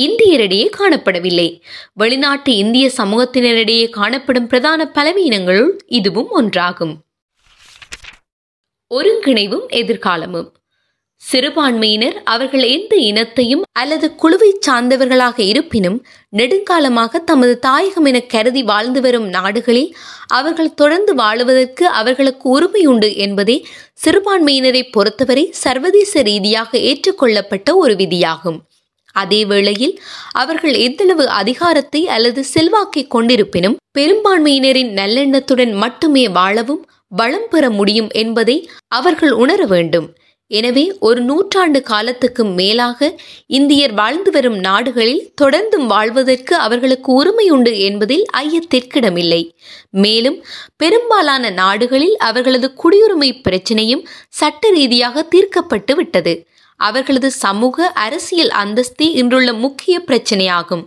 [0.00, 1.60] இந்தியரிடையே காணப்படவில்லை.
[1.92, 6.96] வெளிநாட்டு இந்திய சமூகத்தினரிடையே காணப்படும் பிரதான பலவீனங்களுள் இதுவும் ஒன்றாகும்.
[8.94, 10.52] ஒருங்கிணைவும் எதிர்காலமும்.
[11.22, 15.96] சிறுபான்மையினர் அவர்கள் எந்த இனத்தையும் அல்லது குழுவை சார்ந்தவர்களாக இருப்பினும்
[16.36, 19.90] நெடுங்காலமாக தமது தாயகம் என கருதி வாழ்ந்து வரும் நாடுகளில்
[20.28, 23.56] அவர்கள் தொடர்ந்து வாழுவதற்கு அவர்களுக்கு உரிமை உண்டு என்பதே
[24.04, 28.58] சிறுபான்மையினரை பொறுத்தவரை சர்வதேச ரீதியாக ஏற்றுக்கொள்ளப்பட்ட ஒரு விதியாகும்.
[29.16, 29.94] அதே வேளையில்
[30.32, 38.56] அவர்கள் எந்தளவு அதிகாரத்தை அல்லது செல்வாக்கை கொண்டிருப்பினும் பெரும்பான்மையினரின் நல்லெண்ணத்துடன் மட்டுமே வாழவும் வளம் பெற முடியும் என்பதை
[38.88, 40.08] அவர்கள் உணர வேண்டும்.
[40.50, 43.08] எனவே ஒரு நூற்றாண்டு காலத்துக்கு மேலாக
[43.46, 49.42] இந்தியர் வாழ்ந்து வரும் நாடுகளில் தொடர்ந்தும் வாழ்வதற்கு அவர்களுக்கு உரிமை உண்டு என்பதில் ஐயத்திற்கிடமில்லை.
[50.04, 50.38] மேலும்
[50.76, 56.34] பெரும்பாலான நாடுகளில் அவர்களது குடியுரிமை பிரச்சினையும் சட்ட ரீதியாக தீர்க்கப்பட்டு விட்டது.
[56.80, 60.84] அவர்களது சமூக அரசியல் அந்தஸ்தே இன்றுள்ள முக்கிய பிரச்சினையாகும்.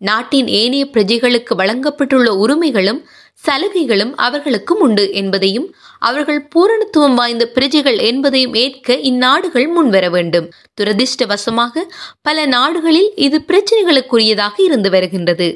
[0.00, 3.02] நாட்டின் ஏனைய பிரஜைகளுக்கு வழங்கப்பட்டுள்ள உரிமைகளும்
[3.44, 5.68] சலுகைகளும் அவர்களுக்கும் உண்டு என்பதையும்
[6.02, 10.46] அவர்கள் பூரணத்துவம் வாய்ந்த பிரஜைகள் என்பதையும் ஏற்க இந்நாடுகள் முன்வர வேண்டும்.
[10.80, 11.84] துரதிர்ஷ்டவசமாக
[12.22, 15.48] பல நாடுகளில் இது பிரச்சனைகளுக்குரியதாக இருந்து வருகின்றது.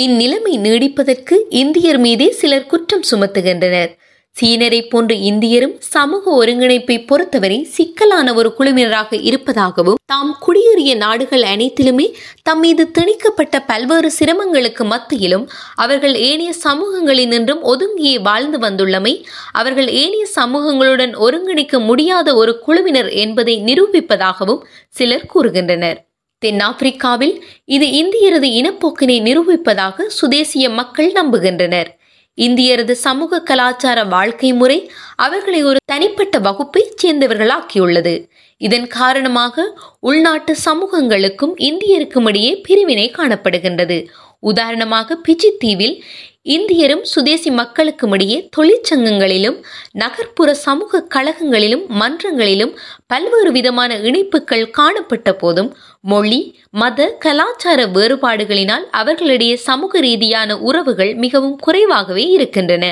[0.00, 3.92] இந்நிலைமை நீடிப்பதற்கு இந்தியர் மீதே சிலர் குற்றம் சுமத்துகின்றனர்.
[4.36, 12.06] சீனரை போன்ற இந்தியரும் சமூக ஒருங்கிணைப்பை பொறுத்தவரை சிக்கலான ஒரு குழுவினராக இருப்பதாகவும் தாம் குடியேறிய நாடுகள் அனைத்திலுமே
[12.42, 19.14] தம் மீது திணிக்கப்பட்ட பல்வேறு சிரமங்களுக்கு மத்தியிலும் அவர்கள் ஏனைய சமூகங்களில் நின்றும் ஒதுங்கியே வாழ்ந்து வந்துள்ளமை
[19.52, 25.98] அவர்கள் ஏனைய சமூகங்களுடன் ஒருங்கிணைக்க முடியாத ஒரு குழுவினர் என்பதை நிரூபிப்பதாகவும் சிலர் கூறுகின்றனர்.
[26.42, 31.90] தென்னாப்பிரிக்காவில் இது இந்தியரது இனப்போக்கினை நிரூபிப்பதாக சுதேசிய மக்கள் நம்புகின்றனர்.
[32.38, 34.78] இந்தியரது சமூக கலாச்சார வாழ்க்கை முறை
[35.16, 38.14] அவர்களை ஒரு தனிப்பட்ட வகுப்பைச் சேர்ந்தவர்களாக்கியுள்ளது.
[38.60, 39.64] இதன் காரணமாக
[40.00, 43.98] உள்நாட்டு சமூகங்களுக்கும் இந்தியருக்கும் இடையே பிரிவினை காணப்படுகின்றது.
[44.38, 46.02] உதாரணமாக பிஜி தீவில்
[46.44, 49.56] இந்தியரும் சுதேசி மக்களுக்கும் இடையே தொழிற்சங்கங்களிலும்
[49.92, 52.72] நகர்ப்புற சமூக கழகங்களிலும் மன்றங்களிலும்
[53.06, 55.70] பல்வேறு விதமான இணைப்புகள் காணப்பட்ட போதும்
[56.06, 62.84] மொழி மத கலாச்சார வேறுபாடுகளினால் அவர்களிடையே சமூக ரீதியான உறவுகள் மிகவும் குறைவாகவே இருக்கின்றன.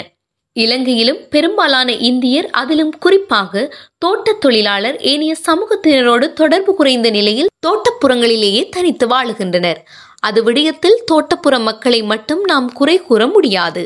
[0.52, 9.80] இலங்கையிலும் பெரும்பாலான இந்தியர் அதிலும் குறிப்பாக தோட்டத் தொழிலாளர் ஏனைய சமூகத்தினரோடு தொடர்பு குறைந்த நிலையில் தோட்டப்புறங்களிலேயே தனித்து வாழுகின்றனர்.
[10.22, 13.82] அது விடயத்தில் தோட்டப்புற மக்களை மட்டும் நாம் குறை கூற முடியாது.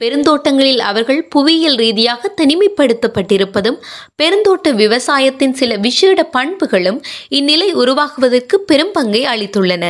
[0.00, 3.78] பெருந்தோட்டங்களில் அவர்கள் புவியியல் ரீதியாக தனிமைப்படுத்தப்பட்டிருப்பதும்
[4.22, 9.84] பெருந்தோட்ட விவசாயத்தின் சில விசேட பண்புகளும் இந்நிலை உருவாகுவதற்கு பெரும் பங்கை அளித்துள்ளன.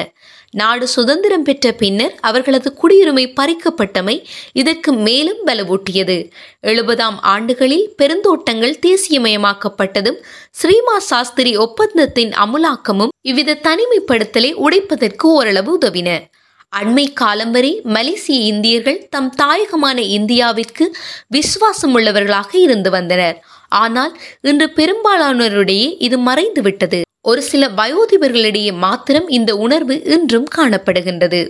[0.54, 4.14] நாடு சுதந்திரம் பெற்ற பின்னர் அவர்களது குடியுரிமை பறிக்கப்பட்டமை
[4.52, 6.16] இதற்கு மேலும் வலுவூட்டியது
[6.60, 10.18] எழுபதாம் ஆண்டுகளில் பெருந்தோட்டங்கள் தேசியமயமாக்கப்பட்டதும்
[10.60, 16.10] ஸ்ரீமா சாஸ்திரி ஒப்பந்தத்தின் அமுலாக்கமும் இவ்வித தனிமைப்படுத்தலை உடைப்பதற்கு ஓரளவு உதவின.
[16.72, 20.86] அண்மை காலம் வரை மலேசிய இந்தியர்கள் தம் தாயகமான இந்தியாவிற்கு
[21.28, 23.36] விசுவாசம் உள்ளவர்களாக இருந்து வந்தனர்.
[23.68, 27.00] ஆனால் இன்று பெரும்பாலானோரிடையே இது மறைந்துவிட்டது.
[27.28, 31.40] ஒரு சில வயோதிபர்களிடையே மாத்திரம் இந்த உணர்வு இன்றும் காணப்படுகின்றது.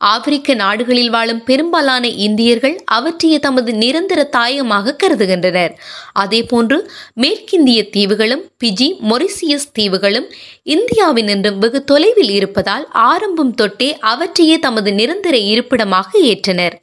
[0.00, 5.72] ஆப்பிரிக்க நாடுகளில் வாழும் பெரும்பாலான இந்தியர்கள் அவற்றைய தமது நிரந்தர தாயமாக கருதுகின்றனர்.
[6.18, 6.78] அதேபோன்று
[7.22, 10.28] மேற்கிந்திய தீவுகளும் பிஜி மொரிசியஸ் தீவுகளும்
[10.76, 16.76] இந்தியாவினின்றும் வெகு தொலைவில் இருப்பதால் ஆரம்பம் தொட்டே அவற்றையே தமது நிரந்தர இருப்பிடமாக ஏற்றனர்.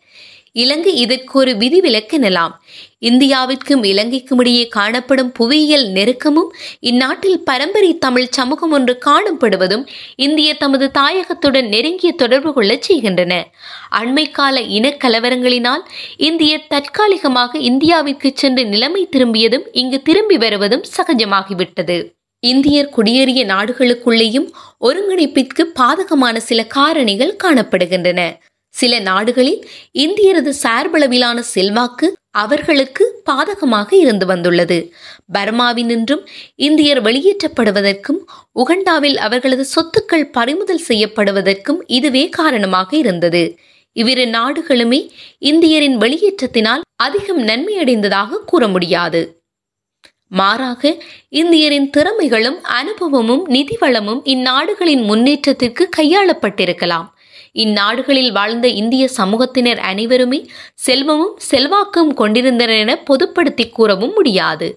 [0.52, 2.52] இலங்கை இதற்கு ஒரு விதிவிலக்கெனலாம்
[3.00, 11.68] இந்தியாவிற்கும் இலங்கைக்கும் இடையே காணப்படும் புவியியல் நெருக்கமும் இந்நாட்டில் பரம்பரை தமிழ் சமூகம் ஒன்று காணப்படுவதும் இந்திய தமது தாயகத்துடன்
[11.68, 13.48] நெருங்கிய தொடர்பு கொள்ளச் செய்கின்றன.
[13.92, 15.84] அண்மைக்கால இனக்கலவரங்களினால்
[16.18, 22.16] இந்திய தற்காலிகமாக இந்தியாவிற்கு சென்று நிலைமை திரும்பியதும் இங்கு திரும்பி வருவதும் சகஜமாகிவிட்டது.
[22.40, 24.50] இந்தியர் குடியேறிய நாடுகளுக்குள்ளேயும்
[24.82, 28.38] ஒருங்கிணைப்பிற்கு பாதகமான சில காரணிகள் காணப்படுகின்றன.
[28.80, 29.62] சில நாடுகளில்
[30.06, 34.78] இந்தியரது சார்பளவிலான செல்வாக்கு அவர்களுக்கு பாதகமாக இருந்து வந்துள்ளது.
[35.36, 36.24] பர்மாவினின்றும்
[36.68, 38.20] இந்தியர் வெளியேற்றப்படுவதற்கும்
[38.64, 43.44] உகண்டாவில் அவர்களது சொத்துக்கள் பறிமுதல் செய்யப்படுவதற்கும் இதுவே காரணமாக இருந்தது.
[43.96, 45.00] இவ்விரு நாடுகளுமே
[45.52, 49.22] இந்தியரின் வெளியேற்றத்தினால் அதிகம் நன்மையடைந்ததாக கூற முடியாது.
[50.40, 50.82] மாறாக
[51.42, 57.08] இந்தியரின் திறமைகளும் அனுபவமும் நிதி வளமும் இந்நாடுகளின் முன்னேற்றத்திற்கு கையாளப்பட்டிருக்கலாம்.
[57.64, 60.40] இந்நாடுகளில் வாழ்ந்த இந்திய சமூகத்தினர் அனைவருமே
[60.76, 64.68] செல்வமும் செல்வாக்கும் கொண்டிருந்தனர் என பொதுப்படுத்தி கூறவும் முடியாது.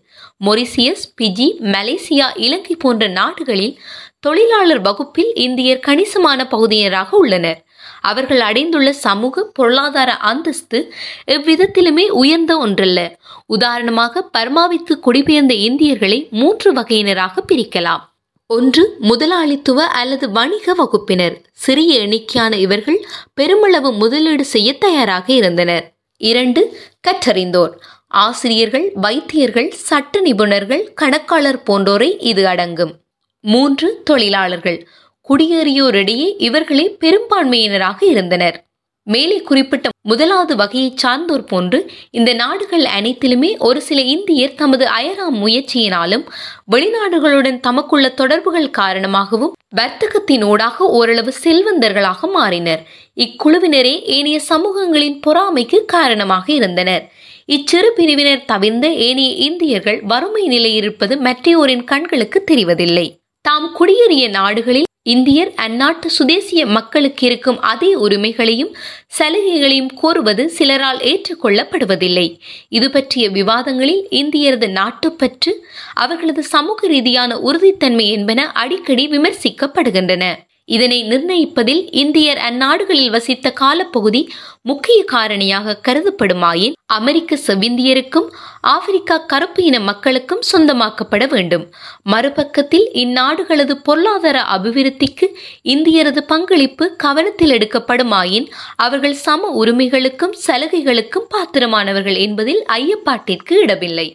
[0.45, 3.74] மொரிசியஸ் பிஜி மலேசியா இலங்கை போன்ற நாடுகளில்
[4.20, 7.61] தொழிலாளர் வகுப்பில் இந்தியர் கணிசமான பகுதியினராக உள்ளனர்.
[8.01, 10.78] அவர்கள் அடைந்துள்ள சமூக பொருளாதார அந்தஸ்து
[11.26, 13.18] எவ்விதத்திலுமே உயர்ந்த ஒன்றல்ல.
[13.47, 18.05] உதாரணமாக பர்மாவிற்கு குடிபெயர்ந்த இந்தியர்களை மூன்று வகையினராக பிரிக்கலாம்.
[18.53, 21.42] ஒன்று முதலாளித்துவ அல்லது வணிக வகுப்பினர்.
[21.53, 25.92] சிறிய எண்ணிக்கையான இவர்கள் பெருமளவு முதலீடு செய்ய தயாராக இருந்தனர்.
[26.16, 26.76] இரண்டு
[27.09, 27.70] கற்றறிந்தோர்.
[28.09, 32.92] ஆசிரியர்கள் வைத்தியர்கள் சட்ட நிபுணர்கள் கணக்காளர் போன்றோரை இது அடங்கும்.
[33.40, 34.88] மூன்று தொழிலாளர்கள்.
[35.28, 38.69] குடியேறியோரிடையே இவர்களே பெரும்பான்மையினராக இருந்தனர்.
[39.07, 41.78] மேலே குறிப்பிட்ட முதலாவது வகையைச் சார்ந்தோர் போன்று
[42.11, 46.24] இந்த நாடுகள் அனைத்திலுமே ஒரு சில இந்தியர் தமது அயராம் முயற்சியினாலும்
[46.70, 52.82] வெளிநாடுகளுடன் தமக்குள்ள தொடர்புகள் காரணமாகவும் வர்த்தகத்தினூடாக ஓரளவு செல்வந்தர்களாக மாறினர்.
[53.16, 57.05] இக்குழுவினரே ஏனைய சமூகங்களின் பொறாமைக்கு காரணமாக இருந்தனர்.
[57.46, 63.07] இச்சிறு பிரிவினர் தவிர்ந்த ஏனைய இந்தியர்கள் வறுமை நிலையிருப்பது மற்றையோரின் கண்களுக்கு தெரிவதில்லை.
[63.44, 68.76] தாம் குடியேறிய நாடுகளில் இந்தியர் அந்நாட்டு சுதேசிய மக்களுக்கு இருக்கும் அதே உரிமைகளையும்
[69.18, 72.38] சலுகைகளையும் கோருவது சிலரால் ஏற்றுக்கொள்ளப்படுவதில்லை.
[72.68, 80.24] இது பற்றிய விவாதங்களில் இந்தியரது நாட்டுப்பற்று அவர்களது சமூக ரீதியான உறுதித்தன்மை என்பன அடிக்கடி விமர்சிக்கப்படுகின்றன.
[80.70, 84.22] இதனை நிர்ணயிப்பதில் இந்தியர் அந்நாடுகளில் வசித்த காலப்பகுதி
[84.62, 88.28] முக்கிய காரணியாக கருதப்படுமாயின் அமெரிக்க செவ்விந்தியருக்கும்
[88.60, 91.64] ஆப்பிரிக்கா கருப்பு இன மக்களுக்கும் சொந்தமாக்கப்பட வேண்டும்.
[92.10, 95.28] மறுபக்கத்தில் இந்நாடுகளது பொருளாதார அபிவிருத்திக்கு
[95.62, 104.08] இந்தியரது பங்களிப்பு கவனத்தில் எடுக்கப்படுமாயின் அவர்கள் சம உரிமைகளுக்கும் சலுகைகளுக்கும் பாத்திரமானவர்கள் என்பதில் ஐயப்பாட்டிற்கு இடமில்லை.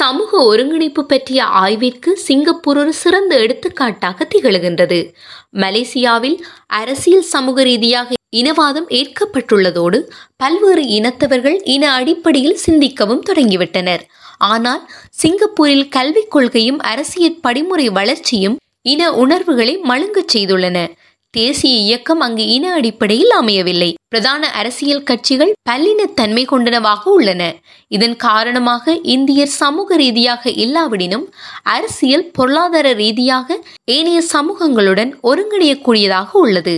[0.00, 4.98] சமூக ஒருங்கிணைப்பு பற்றிய ஆய்விற்கு சிங்கப்பூர் ஒரு சிறந்த எடுத்துக்காட்டாக திகழ்கின்றது.
[5.62, 6.36] மலேசியாவில்
[6.80, 9.98] அரசியல் சமூக ரீதியாக இனவாதம் ஏற்கப்பட்டுள்ளதோடு
[10.36, 14.02] பல்வேறு இனத்தவர்கள் இன அடிப்படையில் சிந்திக்கவும் தொடங்கிவிட்டனர்.
[14.50, 14.82] ஆனால்
[15.22, 18.56] சிங்கப்பூரில் கல்விக் கொள்கையும் அரசியல் படிமுறை வளர்ச்சியும்
[18.92, 20.78] இன உணர்வுகளை மழுங்கச் செய்துள்ளன.
[21.30, 23.94] தேசிய இயக்கம் அங்கு இன அடிப்படையில் அமையவில்லை.
[24.08, 27.42] பிரதான அரசியல் கட்சிகள் பல்லினத்தன்மை கொண்டனவாக உள்ளன.
[27.88, 31.26] இதன் காரணமாக இந்தியர் சமூக ரீதியாக இல்லாவிடினும்
[31.62, 36.76] அரசியல் பொருளாதார ரீதியாக ஏனைய சமூகங்களுடன் ஒருங்கிணையக்கூடியதாக உள்ளது.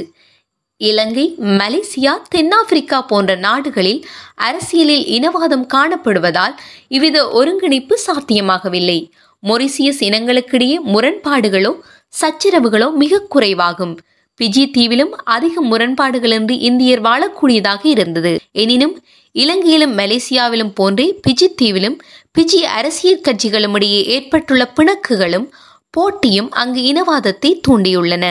[0.76, 1.26] இலங்கை
[1.60, 6.54] மலேசியா தென்னாப்பிரிக்கா போன்ற நாடுகளில் அரசியலில் இனவாதம் காணப்படுவதால்
[6.88, 9.00] இவ்வித ஒருங்கிணைப்பு சாத்தியமாகவில்லை.
[9.42, 11.74] மொரிசியஸ் இனங்களுக்கிடையே முரண்பாடுகளோ
[12.20, 13.94] சச்சரவுகளோ மிக குறைவாகும்.
[14.40, 18.32] பிஜி தீவிலும் அதிக முரண்பாடுகளின்றி இந்தியர் வாழக்கூடியதாக இருந்தது.
[18.52, 18.94] எனினும்
[19.34, 21.96] இலங்கையிலும் மலேசியாவிலும் போன்றே பிஜி தீவிலும்
[22.38, 25.46] பிஜி அரசியல் கட்சிகளும் இடையே ஏற்பட்டுள்ள பிணக்குகளும்
[25.90, 28.24] போட்டியும் அங்கு இனவாதத்தை தூண்டியுள்ளன.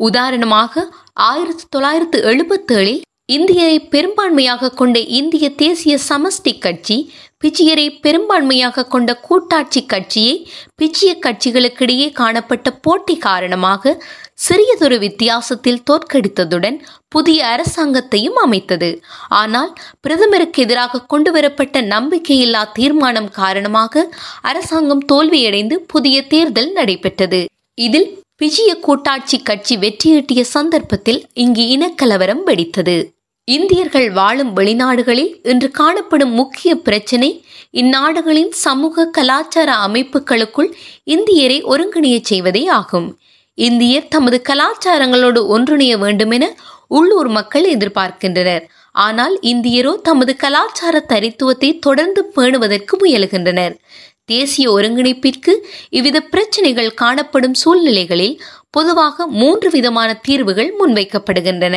[0.00, 0.82] உதாரணமாக
[1.28, 6.96] ஆயிரத்தி தொள்ளாயிரத்து எழுபத்தேழில் இந்தியரை பெரும்பான்மையாக கொண்ட இந்திய தேசிய சமஷ்டி கட்சி
[7.40, 10.34] பிஜியரை பெரும்பான்மையாக கொண்ட கூட்டாட்சி கட்சியை
[10.82, 13.94] பிஜிய கட்சிகளுக்கிடையே காணப்பட்ட போட்டி காரணமாக
[14.40, 16.78] சிறியதொரு வித்தியாசத்தில் தோற்கடித்ததுடன்
[17.08, 19.02] புதிய அரசாங்கத்தையும் அமைத்தது.
[19.28, 24.08] ஆனால் பிரதமருக்கு எதிராக கொண்டுவரப்பட்ட நம்பிக்கையில்லா தீர்மானம் காரணமாக
[24.40, 27.40] அரசாங்கம் தோல்வியடைந்து புதிய தேர்தல் நடைபெற்றது.
[27.74, 32.98] இதில் பிஜிய கூட்டாட்சி கட்சி வெற்றியீட்டிய சந்தர்ப்பத்தில் இங்கு இனக்கலவரம் வெடித்தது.
[33.44, 40.70] இந்தியர்கள் வாழும் வெளிநாடுகளில் இன்று காணப்படும் முக்கிய பிரச்சினை இந்நாடுகளின் சமூக கலாச்சார அமைப்புகளுக்குள்
[41.04, 43.08] இந்தியரை ஒருங்கிணைய செய்வதே ஆகும்.
[43.66, 46.44] இந்தியர் தமது கலாச்சாரங்களோடு ஒன்றிணைய வேண்டுமென
[46.98, 48.62] உள்ளூர் மக்கள் எதிர்பார்க்கின்றனர்.
[48.94, 53.74] ஆனால் இந்தியரோ தமது கலாச்சார தரித்துவத்தை தொடர்ந்து பேணுவதற்கு முயலுகின்றனர்.
[54.24, 55.52] தேசிய ஒருங்கிணைப்பிற்கு
[55.98, 58.36] இவ்வித பிரச்சனைகள் காணப்படும் சூழ்நிலைகளில்
[58.70, 61.76] பொதுவாக மூன்று விதமான தீர்வுகள் முன்வைக்கப்படுகின்றன.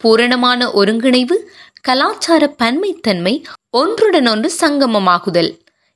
[0.00, 1.36] பூரணமான ஒருங்கிணைவு
[1.80, 3.34] கலாச்சார பன்மைத்தன்மை
[3.80, 5.50] ஒன்றுடன் ஒன்று சங்கமமாகுதல்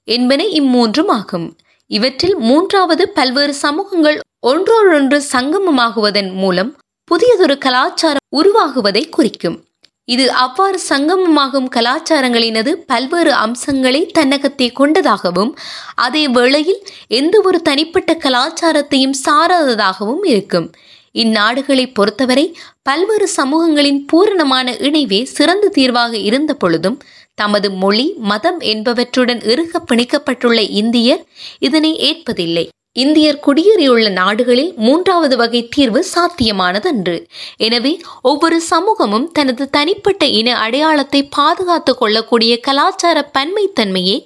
[0.09, 1.47] என்பன இம்மூன்றும் ஆகும்.
[1.91, 6.70] இவற்றில் மூன்றாவது பல்வேறு சமூகங்கள் ஒன்றோடொன்று சங்கமமாகுவதன் மூலம்
[7.11, 9.57] புதியதொரு கலாச்சாரம் உருவாகுவதை குறிக்கும்.
[10.05, 15.53] இது அவ்வாறு சங்கமமாகும் கலாச்சாரங்களினது பல்வேறு அம்சங்களை தன்னகத்தை கொண்டதாகவும்
[15.95, 20.68] அதே வேளையில் எந்த ஒரு தனிப்பட்ட கலாச்சாரத்தையும் சாராததாகவும் இருக்கும்.
[21.14, 22.47] இந்நாடுகளை பொறுத்தவரை
[22.82, 26.99] பல்வேறு சமூகங்களின் பூரணமான இணைவே சிறந்த தீர்வாக இருந்த பொழுதும்
[27.34, 31.24] தமது மொழி மதம் என்பவற்றுடன் இறுக பிணைக்கப்பட்டுள்ள இந்தியர்
[31.59, 32.66] இதனை ஏற்பதில்லை.
[32.97, 37.26] இந்தியர் குடியேறியுள்ள நாடுகளில் மூன்றாவது வகை தீர்வு சாத்தியமானதன்று.
[37.57, 44.16] எனவே ஒவ்வொரு சமூகமும் தனது தனிப்பட்ட இன அடையாளத்தை பாதுகாத்துக் கொள்ளக்கூடிய கலாச்சார பன்மைத்தன்மையே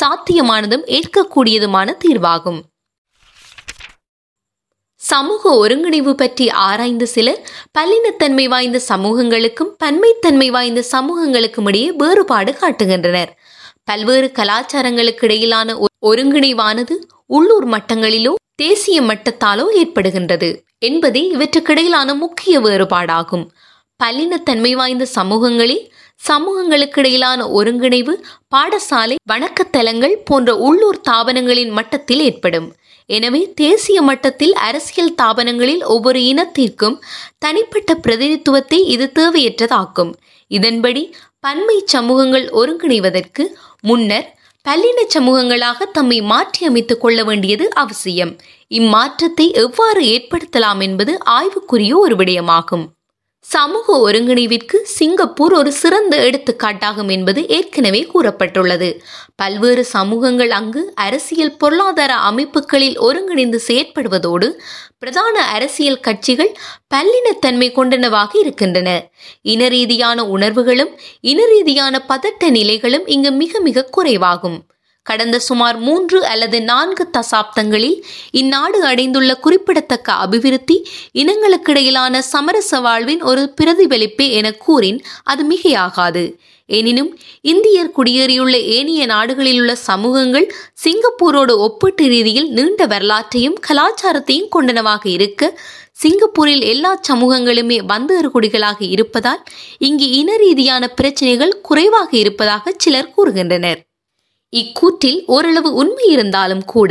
[0.00, 2.60] சாத்தியமானதும் ஏற்கக்கூடியதுமான தீர்வாகும்.
[4.96, 7.40] சமூக ஒருங்கிணைவு பற்றி ஆராய்ந்த சிலர்
[7.78, 13.32] பல்லினத்தன்மை வாய்ந்த சமூகங்களுக்கும் பன்மைத்தன்மை வாய்ந்த சமூகங்களுக்கும் இடையே வேறுபாடு காட்டுகின்றனர்.
[13.84, 15.74] பல்வேறு கலாச்சாரங்களுக்கு இடையிலான
[16.10, 16.94] ஒருங்கிணைவானது
[17.36, 18.32] உள்ளூர் மட்டங்களிலோ
[18.62, 20.48] தேசிய மட்டத்தாலோ ஏற்படுகின்றது.
[20.88, 23.44] என்பதே இவற்றுக்கிடையிலான முக்கிய வேறுபாடாகும்.
[24.00, 25.84] பல்லினத்தன்மை வாய்ந்த சமூகங்களில்
[26.22, 28.12] சமூகங்களுக்கிடையிலான ஒருங்கிணைவு
[28.54, 32.68] பாடசாலை வணக்கத்தலங்கள் போன்ற உள்ளூர் தாபனங்களின் மட்டத்தில் ஏற்படும்.
[33.10, 36.96] எனவே தேசிய மட்டத்தில் அரசியல் தாபனங்களில் ஒவ்வொரு இனத்திற்கும்
[37.38, 40.12] தனிப்பட்ட பிரதிநிதித்துவத்தை இது தேவையற்றதாக்கும்.
[40.50, 41.02] இதன்படி
[41.40, 43.44] பன்மை சமூகங்கள் ஒருங்கிணைவதற்கு
[43.80, 44.28] முன்னர்
[44.68, 48.36] பல்லின சமூகங்களாக தம்மை மாற்றி அமைத்துக் கொள்ள வேண்டியது அவசியம்.
[48.74, 52.88] இம்மாற்றத்தை எவ்வாறு ஏற்படுத்தலாம் என்பது ஆய்வுக்குரிய ஒரு விடயமாகும்.
[53.52, 58.88] சமூக ஒருங்கிணைவிற்கு சிங்கப்பூர் ஒரு சிறந்த எடுத்துக்காட்டாகும் என்பது ஏற்கனவே கூறப்பட்டுள்ளது.
[59.36, 64.48] பல்வேறு சமூகங்கள் அங்கு அரசியல் பொருளாதார அமைப்புகளில் ஒருங்கிணைந்து செயற்படுவதோடு
[64.98, 66.52] பிரதான அரசியல் கட்சிகள்
[66.94, 68.90] பல்லினத்தன்மை கொண்டனவாக இருக்கின்றன.
[69.42, 74.58] இன ரீதியான உணர்வுகளும் இன ரீதியான பதட்ட நிலைகளும் இங்கு மிக மிக குறைவாகும்.
[75.04, 77.96] கடந்த சுமார் மூன்று அல்லது நான்கு தசாப்தங்களில்
[78.30, 80.76] இந்நாடு அடைந்துள்ள குறிப்பிடத்தக்க அபிவிருத்தி
[81.14, 86.24] இனங்களுக்கிடையிலான சமரச வாழ்வின் ஒரு பிரதிபலிப்பே என கூறின் அது மிகையாகாது.
[86.66, 90.46] எனினும் இந்தியர் குடியேறியுள்ள ஏனைய நாடுகளில் உள்ள சமூகங்கள்
[90.84, 95.60] சிங்கப்பூரோடு ஒப்பீட்டு ரீதியில் நீண்ட வரலாற்றையும் கலாச்சாரத்தையும் கொண்டனவாக இருக்க
[95.92, 99.42] சிங்கப்பூரில் எல்லா சமூகங்களுமே வந்தேறு குடிகளாக இருப்பதால்
[99.78, 103.82] இங்கு இன ரீதியான பிரச்சனைகள் குறைவாக இருப்பதாக சிலர் கூறுகின்றனர்.
[104.60, 106.90] இக்கூற்றில் ஓரளவு உண்மை இருந்தாலும் கூட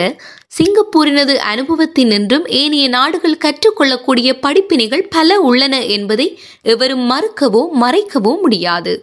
[0.58, 6.28] சிங்கப்பூரினது அனுபவத்தினின்றும் ஏனைய நாடுகள் கற்றுக்கொள்ளக்கூடிய படிப்பினைகள் பல உள்ளன என்பதை
[6.74, 8.94] எவரும் மறுக்கவோ மறைக்கவோ முடியாது.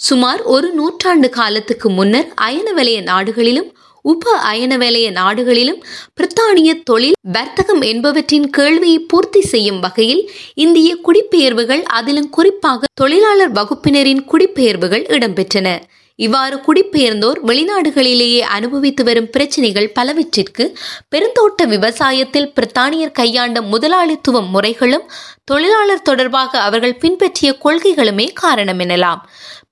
[0.00, 3.68] சுமார் ஒரு நூற்றாண்டு காலத்துக்கு முன்னர் அயனவலய நாடுகளிலும்
[4.00, 5.78] உப அயனவலய நாடுகளிலும்
[6.16, 10.22] பிரித்தானிய தொழில் வர்த்தகம் என்பவற்றின் கேள்வியை பூர்த்தி செய்யும் வகையில்
[10.54, 15.68] இந்திய குடிபெயர்வுகள் அதிலும் குறிப்பாக தொழிலாளர் வகுப்பினரின் குடிபெயர்வுகள் இடம்பெற்றன.
[16.16, 20.78] இவ்வாறு குடிபெயர்ந்தோர் வெளிநாடுகளிலேயே அனுபவித்து வரும் பிரச்சினைகள் பலவற்றிற்கு
[21.14, 25.10] பெருந்தோட்ட விவசாயத்தில் பிரித்தானியர் கையாண்ட முதலாளித்துவ முறைகளும்
[25.44, 29.20] தொழிலாளர் தொடர்பாக அவர்கள் பின்பற்றிய கொள்கைகளுமே காரணம் எனலாம்.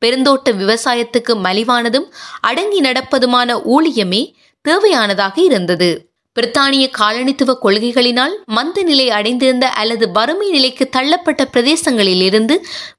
[0.05, 2.09] பெருந்தோட்ட விவசாயத்துக்கு மலிவானதும்
[2.40, 4.32] அடங்கி நடப்பதுமான ஊழியமே
[4.68, 6.11] தேவையானதாக இருந்தது.
[6.39, 12.55] பிரித்தானிய காலனித்துவ கொள்கைகளினால் மந்த நிலை அடைந்திருந்த அல்லது வறுமை நிலைக்கு தள்ளப்பட்ட பிரதேசங்களில் இருந்து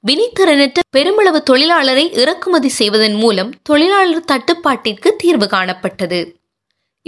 [0.06, 6.20] வினித்திறனற்ற பெருமளவு தொழிலாளரை இறக்குமதி செய்வதன் மூலம் தொழிலாளர் தட்டுப்பாட்டிற்கு தீர்வு காணப்பட்டது.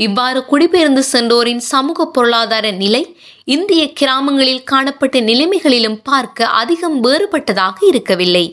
[0.04, 3.00] இவ்வாறு குடிபெயர்ந்து சென்றோரின் சமூக பொருளாதார நிலை
[3.44, 8.44] இந்திய கிராமங்களில் காணப்பட்ட நிலைமைகளிலும் பார்க்க அதிகம் வேறுபட்டதாக இருக்கவில்லை.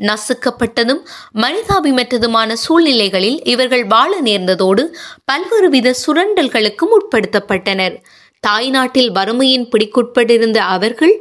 [0.00, 1.02] நசுக்கப்பட்டதும்
[1.34, 4.84] மனிதாபிமற்றதுமான சூழ்நிலைகளில் இவர்கள் வாழ நேர்ந்ததோடு
[5.24, 7.96] பல்வேறு வித சுரண்டல்களுக்கும் உட்படுத்தப்பட்டனர்.
[8.40, 11.16] தாய்நாட்டில் வறுமையின் பிடிக்குட்பட்டிருந்த அவர்கள்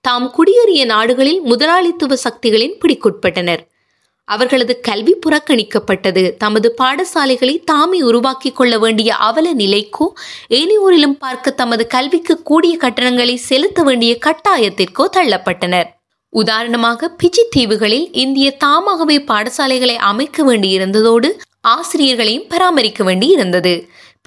[0.00, 3.62] தாம் குடியேறிய நாடுகளில் முதலாளித்துவ சக்திகளின் பிடிக்குட்பட்டனர்.
[4.34, 6.22] அவர்களது கல்வி புறக்கணிக்கப்பட்டது.
[6.42, 10.06] தமது பாடசாலைகளை தாமே உருவாக்கிக் கொள்ள வேண்டிய அவல நிலைக்கோ
[10.58, 15.88] ஏனையோரிலும் பார்க்க தமது கல்விக்கு கூடிய கட்டணங்களை செலுத்த வேண்டிய கட்டாயத்திற்கோ தள்ளப்பட்டனர்.
[16.32, 21.30] உதாரணமாக பிஜி தீவுகளில் இந்திய தாமாகவே பாடசாலைகளை அமைக்க வேண்டியிருந்ததோடு
[21.68, 23.72] ஆசிரியர்களையும் பராமரிக்க வேண்டி இருந்தது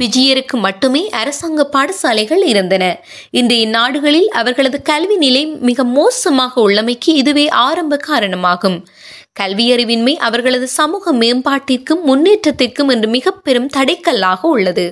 [0.01, 2.83] பிஜியருக்கு மட்டுமே அரசாங்க பாடசாலைகள் இருந்தன.
[3.39, 8.77] இன்று இந்நாடுகளில் அவர்களது கல்வி நிலை மிக மோசமாக உள்ளமைக்கு இதுவே ஆரம்ப காரணமாகும்.
[9.39, 14.85] கல்வியறிவின்மை அவர்களது சமூக மேம்பாட்டிற்கும் முன்னேற்றத்திற்கும் என்று மிக பெரும் தடைக்கல்லாக உள்ளது.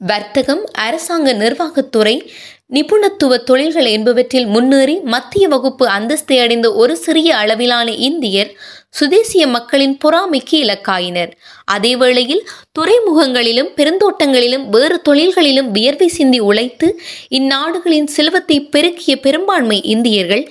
[0.00, 2.14] வர்த்தகம் அரசாங்க நிர்வாகத்துறை
[2.72, 8.50] நிபுணத்துவ தொழில்கள் என்பவற்றில் முன்னேறி மத்திய வகுப்பு அந்தஸ்தை அடைந்த ஒரு சிறிய அளவிலான இந்தியர்
[8.98, 11.32] சுதேசிய மக்களின் பொறாமைக்கு இலக்காயினர்.
[11.74, 12.42] அதேவேளையில்
[12.78, 16.88] துறைமுகங்களிலும் பெருந்தோட்டங்களிலும் வேறு தொழில்களிலும் வியர்வை சிந்தி உழைத்து
[17.38, 20.44] இந்நாடுகளின் செல்வத்தை பெருக்கிய பெரும்பான்மை இந்தியர்கள்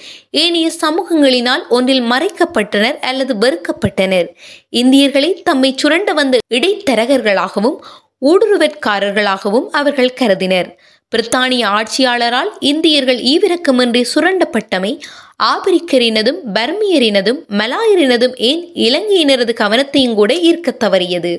[0.43, 4.27] ஏனைய சமூகங்களினால் ஒன்றில் மறைக்கப்பட்டனர் அல்லது வெறுக்கப்பட்டனர்.
[4.69, 7.77] இந்தியர்களை தம்மை சுரண்ட வந்த இடைத்தரகர்களாகவும்
[8.25, 10.69] ஊடுருவற்காரர்களாகவும் அவர்கள் கருதினர்.
[11.11, 14.91] பிரித்தானிய ஆட்சியாளரால் இந்தியர்கள் ஈவிரக்கமின்றி சுரண்டப்பட்டமை
[15.39, 21.33] ஆபிரிக்கரினதும் பர்மியரினதும் மலாயரினதும் ஏன் இலங்கையினரது கவனத்தையும் கூட ஈர்க்க தவறியது?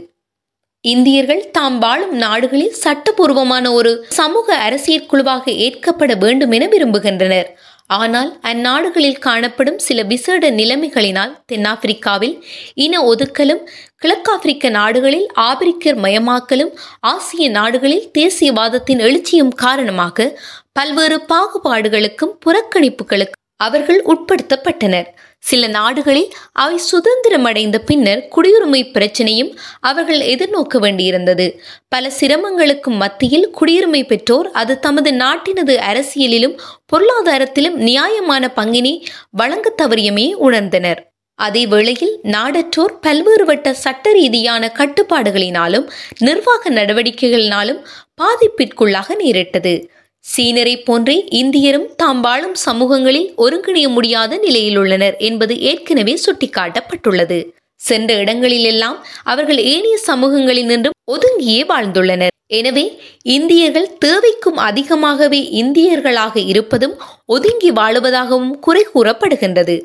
[0.85, 7.49] இந்தியர்கள் தாம் வாழும் நாடுகளில் சட்டபூர்வமான ஒரு சமூக அரசியல் குழுவாக ஏற்கப்பட வேண்டும் என விரும்புகின்றனர்.
[7.87, 12.37] ஆனால் அந்நாடுகளில் காணப்படும் சில விசேட நிலைமைகளினால் தென்னாப்பிரிக்காவில்
[12.75, 13.63] இன ஒதுக்கலும்
[14.03, 20.29] கிழக்காப்பிரிக்க நாடுகளில் ஆபிரிக்கர் மயமாக்கலும் ஆசிய நாடுகளில் தேசியவாதத்தின் எழுச்சியும் காரணமாக
[20.73, 25.07] பல்வேறு பாகுபாடுகளுக்கும் புறக்கணிப்புகளுக்கும் அவர்கள் உட்படுத்தப்பட்டனர்.
[25.39, 31.47] சில நாடுகளில் அவை சுதந்திரமடைந்த பின்னர் குடியுரிமை பிரச்சனையும் அவர்கள் எதிர்நோக்க வேண்டியிருந்தது.
[31.89, 36.59] பல சிரமங்களுக்கும் மத்தியில் குடியுரிமை பெற்றோர் அது தமது நாட்டினது அரசியலிலும்
[36.93, 41.01] பொருளாதாரத்திலும் நியாயமான பங்கினை வழங்க தவறியமே உணர்ந்தனர்.
[41.39, 45.87] அதே வேளையில் நாடற்றோர் பல்வேறுபட்ட சட்ட ரீதியான கட்டுப்பாடுகளினாலும்
[46.19, 47.81] நிர்வாக நடவடிக்கைகளினாலும்
[48.21, 49.91] பாதிப்பிற்குள்ளாக நேரிட்டது.
[50.27, 57.39] சீனரை போன்றே இந்தியரும் தாம் வாழும் சமூகங்களில் ஒருங்கிணைய முடியாத நிலையில் உள்ளனர் என்பது ஏற்கனவே சுட்டிக்காட்டப்பட்டுள்ளது.
[57.81, 62.33] சென்ற இடங்களிலெல்லாம் அவர்கள் ஏனைய சமூகங்களில் நின்றும் ஒதுங்கியே வாழ்ந்துள்ளனர்.
[62.47, 62.85] எனவே
[63.23, 66.95] இந்தியர்கள் தேவைக்கும் அதிகமாகவே இந்தியர்களாக இருப்பதும்
[67.27, 69.77] ஒதுங்கி வாழுவதாகவும் குறை கூறப்படுகின்றது.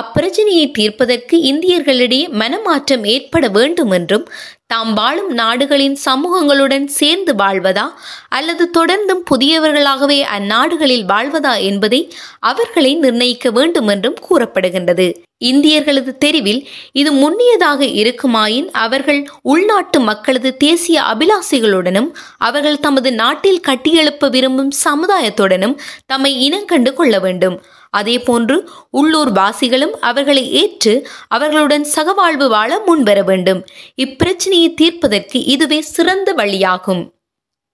[0.00, 4.26] அப்பிரச்சனையை தீர்ப்பதற்கு இந்தியர்களிடையே மனமாற்றம் ஏற்பட வேண்டும் என்றும்
[4.66, 7.86] தாம் வாழும் நாடுகளின் சமூகங்களுடன் சேர்ந்து வாழ்வதா
[8.28, 12.00] அல்லது தொடர்ந்தும் புதியவர்களாகவே அந்நாடுகளில் வாழ்வதா என்பதை
[12.38, 15.08] அவர்களை நிர்ணயிக்க வேண்டும் என்றும் கூறப்படுகின்றது.
[15.44, 22.08] இந்தியர்களது தெரிவில் இது முன்னியதாக இருக்குமாயின் அவர்கள் உள்நாட்டு மக்களது தேசிய அபிலாசைகளுடனும்
[22.38, 27.62] அவர்கள் தமது நாட்டில் கட்டியெழுப்ப விரும்பும் சமுதாயத்துடனும் தம்மை இனங்கண்டு கொள்ள வேண்டும்.
[27.96, 33.66] அதேபோன்று உள்ளூர் வாசிகளும் அவர்களை ஏற்று அவர்களுடன் சகவாழ்வு வாழ முன்வர வேண்டும்.
[33.96, 37.10] இப்பிரச்சனையை தீர்ப்பதற்கு இதுவே சிறந்த வழியாகும்.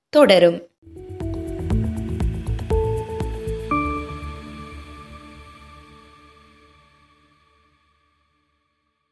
[0.09, 0.63] தொடரும்.